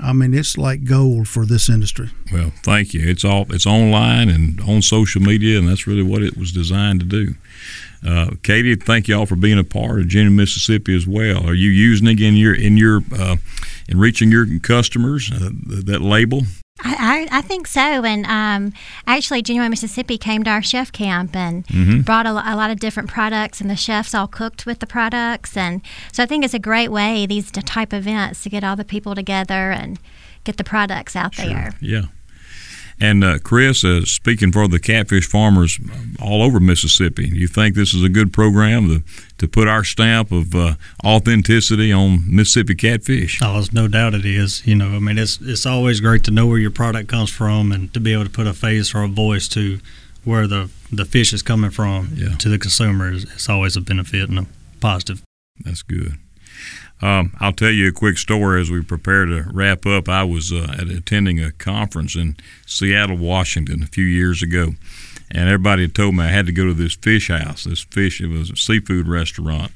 I 0.00 0.12
mean, 0.12 0.32
it's 0.32 0.56
like 0.56 0.84
gold 0.84 1.26
for 1.26 1.44
this 1.44 1.68
industry. 1.68 2.10
Well, 2.32 2.52
thank 2.62 2.94
you. 2.94 3.00
It's 3.08 3.24
all 3.24 3.52
it's 3.52 3.66
online 3.66 4.28
and 4.28 4.60
on 4.60 4.82
social 4.82 5.20
media, 5.20 5.58
and 5.58 5.68
that's 5.68 5.86
really 5.86 6.02
what 6.02 6.22
it 6.22 6.36
was 6.36 6.52
designed 6.52 7.00
to 7.00 7.06
do. 7.06 7.34
Uh, 8.06 8.30
Katy, 8.42 8.76
thank 8.76 9.08
you 9.08 9.18
all 9.18 9.26
for 9.26 9.36
being 9.36 9.58
a 9.58 9.64
part 9.64 10.00
of 10.00 10.08
Genuine 10.08 10.36
Mississippi 10.36 10.94
as 10.94 11.06
well. 11.06 11.46
Are 11.46 11.54
you 11.54 11.70
using 11.70 12.06
it 12.06 12.20
in 12.20 12.36
your 12.36 12.54
in 12.54 12.76
your 12.76 13.02
uh, 13.16 13.36
in 13.88 13.98
reaching 13.98 14.30
your 14.30 14.46
customers 14.60 15.30
uh, 15.32 15.50
that 15.84 16.00
label? 16.00 16.42
I, 16.80 17.26
I, 17.32 17.42
think 17.42 17.66
so. 17.66 17.80
And 17.80 18.24
um, 18.26 18.72
actually, 19.06 19.42
Genuine 19.42 19.70
Mississippi 19.70 20.16
came 20.16 20.44
to 20.44 20.50
our 20.50 20.62
chef 20.62 20.92
camp 20.92 21.34
and 21.34 21.66
mm-hmm. 21.66 22.02
brought 22.02 22.24
a, 22.24 22.30
a, 22.30 22.54
lot 22.54 22.70
of 22.70 22.78
different 22.78 23.08
products, 23.08 23.60
and 23.60 23.68
the 23.68 23.74
chefs 23.74 24.14
all 24.14 24.28
cooked 24.28 24.64
with 24.64 24.78
the 24.78 24.86
products. 24.86 25.56
And 25.56 25.82
so 26.12 26.22
I 26.22 26.26
think 26.26 26.44
it's 26.44 26.54
a 26.54 26.60
great 26.60 26.92
way, 26.92 27.26
these 27.26 27.50
type 27.50 27.92
events, 27.92 28.44
to 28.44 28.48
get 28.48 28.62
all 28.62 28.76
the 28.76 28.84
people 28.84 29.16
together 29.16 29.72
and 29.72 29.98
get 30.44 30.56
the 30.56 30.64
products 30.64 31.16
out 31.16 31.34
sure. 31.34 31.46
there. 31.46 31.72
Yeah. 31.80 32.02
And 33.00 33.22
uh, 33.22 33.38
Chris, 33.38 33.84
uh, 33.84 34.04
speaking 34.04 34.50
for 34.50 34.66
the 34.66 34.80
catfish 34.80 35.26
farmers 35.26 35.78
all 36.20 36.42
over 36.42 36.58
Mississippi, 36.58 37.28
you 37.28 37.46
think 37.46 37.74
this 37.74 37.94
is 37.94 38.02
a 38.02 38.08
good 38.08 38.32
program 38.32 38.88
to, 38.88 39.02
to 39.38 39.46
put 39.46 39.68
our 39.68 39.84
stamp 39.84 40.32
of 40.32 40.54
uh, 40.54 40.74
authenticity 41.04 41.92
on 41.92 42.24
Mississippi 42.26 42.74
catfish? 42.74 43.40
Oh, 43.40 43.54
there's 43.54 43.72
no 43.72 43.86
doubt 43.86 44.14
it 44.14 44.24
is. 44.24 44.66
You 44.66 44.74
know, 44.74 44.88
I 44.88 44.98
mean, 44.98 45.16
it's 45.16 45.38
it's 45.40 45.64
always 45.64 46.00
great 46.00 46.24
to 46.24 46.32
know 46.32 46.46
where 46.46 46.58
your 46.58 46.72
product 46.72 47.08
comes 47.08 47.30
from 47.30 47.70
and 47.70 47.92
to 47.94 48.00
be 48.00 48.12
able 48.12 48.24
to 48.24 48.30
put 48.30 48.46
a 48.48 48.54
face 48.54 48.94
or 48.94 49.02
a 49.02 49.08
voice 49.08 49.46
to 49.48 49.78
where 50.24 50.46
the 50.46 50.70
the 50.90 51.04
fish 51.04 51.32
is 51.32 51.42
coming 51.42 51.70
from 51.70 52.10
yeah. 52.14 52.34
to 52.36 52.48
the 52.48 52.58
consumer. 52.58 53.12
It's 53.12 53.48
always 53.48 53.76
a 53.76 53.80
benefit 53.80 54.28
and 54.28 54.40
a 54.40 54.46
positive. 54.80 55.22
That's 55.64 55.82
good. 55.82 56.14
Um, 57.00 57.32
I'll 57.38 57.52
tell 57.52 57.70
you 57.70 57.88
a 57.88 57.92
quick 57.92 58.18
story 58.18 58.60
as 58.60 58.70
we 58.70 58.82
prepare 58.82 59.24
to 59.24 59.46
wrap 59.52 59.86
up. 59.86 60.08
I 60.08 60.24
was 60.24 60.52
uh, 60.52 60.76
attending 60.78 61.40
a 61.40 61.52
conference 61.52 62.16
in 62.16 62.36
Seattle, 62.66 63.16
Washington, 63.16 63.82
a 63.82 63.86
few 63.86 64.04
years 64.04 64.42
ago, 64.42 64.72
and 65.30 65.48
everybody 65.48 65.82
had 65.82 65.94
told 65.94 66.16
me 66.16 66.24
I 66.24 66.28
had 66.28 66.46
to 66.46 66.52
go 66.52 66.66
to 66.66 66.74
this 66.74 66.96
fish 66.96 67.28
house. 67.28 67.64
This 67.64 67.84
fish, 67.84 68.20
it 68.20 68.26
was 68.26 68.50
a 68.50 68.56
seafood 68.56 69.06
restaurant, 69.06 69.70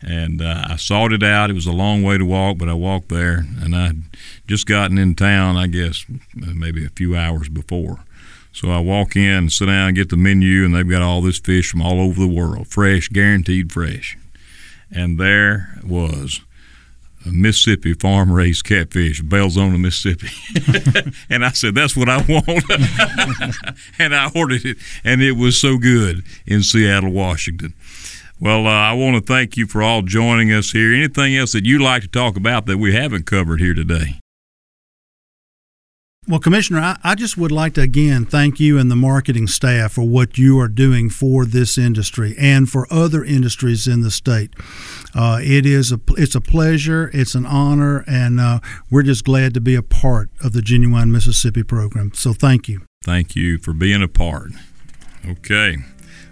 and 0.00 0.40
uh, 0.40 0.66
I 0.68 0.76
sought 0.76 1.12
it 1.12 1.24
out. 1.24 1.50
It 1.50 1.54
was 1.54 1.66
a 1.66 1.72
long 1.72 2.04
way 2.04 2.18
to 2.18 2.24
walk, 2.24 2.58
but 2.58 2.68
I 2.68 2.74
walked 2.74 3.08
there, 3.08 3.44
and 3.60 3.74
I'd 3.74 4.02
just 4.46 4.66
gotten 4.66 4.96
in 4.96 5.16
town, 5.16 5.56
I 5.56 5.66
guess, 5.66 6.04
maybe 6.34 6.84
a 6.84 6.90
few 6.90 7.16
hours 7.16 7.48
before. 7.48 8.04
So 8.52 8.70
I 8.70 8.78
walk 8.78 9.16
in, 9.16 9.50
sit 9.50 9.66
down, 9.66 9.94
get 9.94 10.08
the 10.08 10.16
menu, 10.16 10.64
and 10.64 10.74
they've 10.74 10.88
got 10.88 11.02
all 11.02 11.20
this 11.20 11.38
fish 11.38 11.70
from 11.70 11.82
all 11.82 12.00
over 12.00 12.20
the 12.20 12.28
world, 12.28 12.68
fresh, 12.68 13.08
guaranteed 13.08 13.72
fresh. 13.72 14.16
And 14.92 15.18
there 15.18 15.78
was 15.84 16.40
a 17.26 17.30
Mississippi 17.30 17.94
farm 17.94 18.32
raised 18.32 18.64
catfish, 18.64 19.22
Belzoni, 19.22 19.78
Mississippi. 19.78 20.28
and 21.30 21.44
I 21.44 21.50
said, 21.50 21.74
That's 21.74 21.96
what 21.96 22.08
I 22.08 22.18
want. 22.18 22.64
and 23.98 24.14
I 24.14 24.30
ordered 24.34 24.64
it, 24.64 24.78
and 25.04 25.22
it 25.22 25.32
was 25.32 25.60
so 25.60 25.78
good 25.78 26.24
in 26.46 26.62
Seattle, 26.62 27.12
Washington. 27.12 27.74
Well, 28.40 28.66
uh, 28.66 28.70
I 28.70 28.94
want 28.94 29.16
to 29.16 29.32
thank 29.32 29.58
you 29.58 29.66
for 29.66 29.82
all 29.82 30.00
joining 30.00 30.50
us 30.50 30.70
here. 30.70 30.94
Anything 30.94 31.36
else 31.36 31.52
that 31.52 31.66
you'd 31.66 31.82
like 31.82 32.02
to 32.02 32.08
talk 32.08 32.38
about 32.38 32.64
that 32.66 32.78
we 32.78 32.94
haven't 32.94 33.26
covered 33.26 33.60
here 33.60 33.74
today? 33.74 34.19
Well, 36.30 36.38
Commissioner, 36.38 36.78
I, 36.78 36.96
I, 37.02 37.16
just 37.16 37.36
would 37.36 37.50
like 37.50 37.74
to 37.74 37.80
again 37.80 38.24
thank 38.24 38.60
you 38.60 38.78
and 38.78 38.88
the 38.88 38.94
marketing 38.94 39.48
staff 39.48 39.94
for 39.94 40.02
what 40.02 40.38
you 40.38 40.60
are 40.60 40.68
doing 40.68 41.10
for 41.10 41.44
this 41.44 41.76
industry 41.76 42.36
and 42.38 42.70
for 42.70 42.86
other 42.88 43.24
industries 43.24 43.88
in 43.88 44.02
the 44.02 44.12
state. 44.12 44.54
Uh, 45.12 45.40
it 45.42 45.66
is 45.66 45.90
a 45.90 45.98
it's 46.10 46.36
a 46.36 46.40
pleasure, 46.40 47.10
it's 47.12 47.34
an 47.34 47.46
honor, 47.46 48.04
and 48.06 48.38
uh, 48.38 48.60
we're 48.92 49.02
just 49.02 49.24
glad 49.24 49.54
to 49.54 49.60
be 49.60 49.74
a 49.74 49.82
part 49.82 50.30
of 50.40 50.52
the 50.52 50.62
Genuine 50.62 51.10
Mississippi 51.10 51.64
program. 51.64 52.12
So, 52.14 52.32
thank 52.32 52.68
you. 52.68 52.82
Thank 53.02 53.34
you 53.34 53.58
for 53.58 53.72
being 53.72 54.00
a 54.00 54.06
part. 54.06 54.52
Okay. 55.26 55.78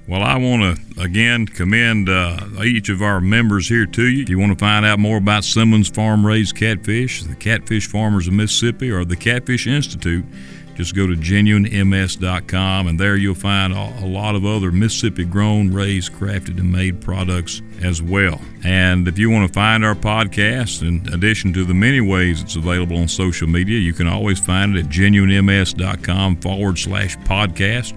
Well, 0.08 0.22
I 0.22 0.38
want 0.38 0.62
to 0.62 1.02
again 1.02 1.44
commend 1.44 2.08
uh, 2.08 2.38
each 2.64 2.88
of 2.88 3.02
our 3.02 3.20
members 3.20 3.68
here 3.68 3.84
to 3.84 4.06
you. 4.06 4.22
If 4.22 4.30
you 4.30 4.38
want 4.38 4.52
to 4.52 4.58
find 4.58 4.86
out 4.86 4.98
more 4.98 5.18
about 5.18 5.44
Simmons 5.44 5.90
Farm 5.90 6.24
Raised 6.24 6.56
Catfish, 6.56 7.24
the 7.24 7.34
Catfish 7.34 7.86
Farmers 7.88 8.26
of 8.26 8.32
Mississippi, 8.32 8.90
or 8.90 9.04
the 9.04 9.16
Catfish 9.16 9.66
Institute, 9.66 10.24
just 10.76 10.94
go 10.96 11.06
to 11.06 11.12
genuinems.com 11.12 12.86
and 12.86 12.98
there 12.98 13.16
you'll 13.16 13.34
find 13.34 13.74
a 13.74 14.06
lot 14.06 14.34
of 14.34 14.46
other 14.46 14.72
Mississippi 14.72 15.26
grown, 15.26 15.74
raised, 15.74 16.12
crafted, 16.12 16.58
and 16.58 16.72
made 16.72 17.02
products 17.02 17.60
as 17.82 18.00
well. 18.00 18.40
And 18.64 19.08
if 19.08 19.18
you 19.18 19.28
want 19.28 19.46
to 19.46 19.52
find 19.52 19.84
our 19.84 19.94
podcast, 19.94 20.80
in 20.80 21.12
addition 21.12 21.52
to 21.52 21.64
the 21.66 21.74
many 21.74 22.00
ways 22.00 22.40
it's 22.40 22.56
available 22.56 22.96
on 22.96 23.08
social 23.08 23.46
media, 23.46 23.78
you 23.78 23.92
can 23.92 24.06
always 24.06 24.38
find 24.38 24.74
it 24.74 24.86
at 24.86 24.90
genuinems.com 24.90 26.36
forward 26.36 26.78
slash 26.78 27.18
podcast. 27.18 27.92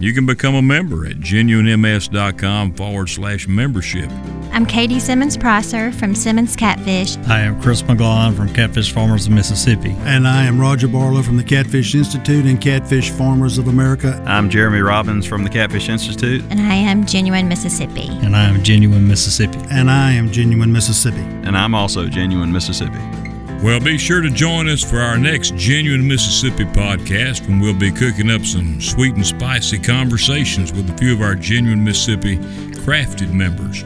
You 0.00 0.14
can 0.14 0.24
become 0.24 0.54
a 0.54 0.62
member 0.62 1.04
at 1.04 1.16
genuinems.com 1.16 2.72
forward 2.72 3.08
slash 3.08 3.46
membership. 3.46 4.10
I'm 4.50 4.64
Katy 4.64 4.98
Simmons 4.98 5.36
Prosser 5.36 5.92
from 5.92 6.14
Simmons 6.14 6.56
Catfish. 6.56 7.18
I 7.28 7.40
am 7.40 7.60
Chris 7.60 7.82
McGlawn 7.82 8.34
from 8.34 8.50
Catfish 8.54 8.92
Farmers 8.92 9.26
of 9.26 9.32
Mississippi. 9.32 9.90
And 10.00 10.26
I 10.26 10.46
am 10.46 10.58
Roger 10.58 10.88
Barlow 10.88 11.22
from 11.22 11.36
the 11.36 11.44
Catfish 11.44 11.94
Institute 11.94 12.46
and 12.46 12.58
Catfish 12.58 13.10
Farmers 13.10 13.58
of 13.58 13.68
America. 13.68 14.24
I'm 14.26 14.48
Jeremy 14.48 14.80
Robbins 14.80 15.26
from 15.26 15.44
the 15.44 15.50
Catfish 15.50 15.90
Institute. 15.90 16.42
And 16.48 16.60
I 16.60 16.74
am 16.76 17.04
Genuine 17.04 17.46
Mississippi. 17.46 18.08
And 18.22 18.34
I 18.34 18.48
am 18.48 18.62
Genuine 18.62 19.06
Mississippi. 19.06 19.58
And 19.70 19.90
I 19.90 20.12
am 20.12 20.32
Genuine 20.32 20.72
Mississippi. 20.72 21.20
And 21.44 21.54
I'm 21.58 21.74
also 21.74 22.06
Genuine 22.06 22.50
Mississippi. 22.50 23.29
Well, 23.62 23.78
be 23.78 23.98
sure 23.98 24.22
to 24.22 24.30
join 24.30 24.70
us 24.70 24.82
for 24.82 25.00
our 25.00 25.18
next 25.18 25.54
Genuine 25.54 26.08
Mississippi 26.08 26.64
podcast 26.64 27.46
when 27.46 27.60
we'll 27.60 27.78
be 27.78 27.92
cooking 27.92 28.30
up 28.30 28.42
some 28.46 28.80
sweet 28.80 29.14
and 29.16 29.26
spicy 29.26 29.78
conversations 29.78 30.72
with 30.72 30.88
a 30.88 30.96
few 30.96 31.12
of 31.12 31.20
our 31.20 31.34
Genuine 31.34 31.84
Mississippi 31.84 32.38
crafted 32.38 33.34
members. 33.34 33.84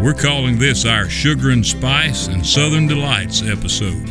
We're 0.00 0.14
calling 0.14 0.56
this 0.56 0.84
our 0.84 1.08
Sugar 1.08 1.50
and 1.50 1.66
Spice 1.66 2.28
and 2.28 2.46
Southern 2.46 2.86
Delights 2.86 3.42
episode. 3.42 4.08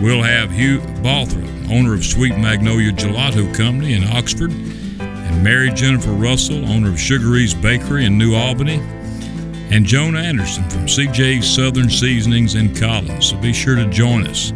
We'll 0.00 0.22
have 0.22 0.52
Hugh 0.52 0.78
Balthrop, 1.02 1.68
owner 1.68 1.92
of 1.92 2.04
Sweet 2.04 2.38
Magnolia 2.38 2.92
Gelato 2.92 3.52
Company 3.52 3.94
in 3.94 4.04
Oxford, 4.04 4.52
and 4.52 5.42
Mary 5.42 5.72
Jennifer 5.72 6.12
Russell, 6.12 6.64
owner 6.70 6.90
of 6.90 7.00
Sugar 7.00 7.36
Bakery 7.60 8.04
in 8.04 8.18
New 8.18 8.36
Albany 8.36 8.80
and 9.72 9.86
Joan 9.86 10.16
Anderson 10.16 10.68
from 10.68 10.84
CJ's 10.84 11.48
Southern 11.48 11.88
Seasonings 11.88 12.56
in 12.56 12.74
Collins. 12.74 13.30
So 13.30 13.38
be 13.38 13.54
sure 13.54 13.74
to 13.74 13.86
join 13.86 14.26
us. 14.26 14.52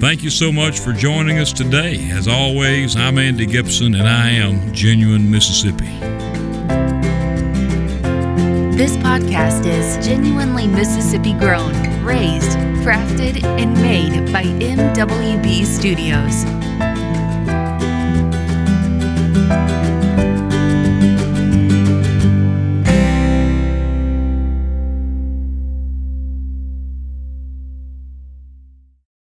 Thank 0.00 0.22
you 0.22 0.30
so 0.30 0.50
much 0.50 0.80
for 0.80 0.94
joining 0.94 1.38
us 1.38 1.52
today. 1.52 2.08
As 2.10 2.26
always, 2.26 2.96
I'm 2.96 3.18
Andy 3.18 3.46
Gipson 3.46 3.98
and 3.98 4.08
I 4.08 4.30
am 4.30 4.72
Genuine 4.72 5.30
Mississippi. 5.30 5.84
This 8.74 8.96
podcast 8.96 9.66
is 9.66 10.06
genuinely 10.06 10.66
Mississippi 10.66 11.34
grown, 11.34 11.74
raised, 12.02 12.56
crafted, 12.82 13.44
and 13.44 13.74
made 13.74 14.32
by 14.32 14.44
MWB 14.44 15.66
Studios. 15.66 16.44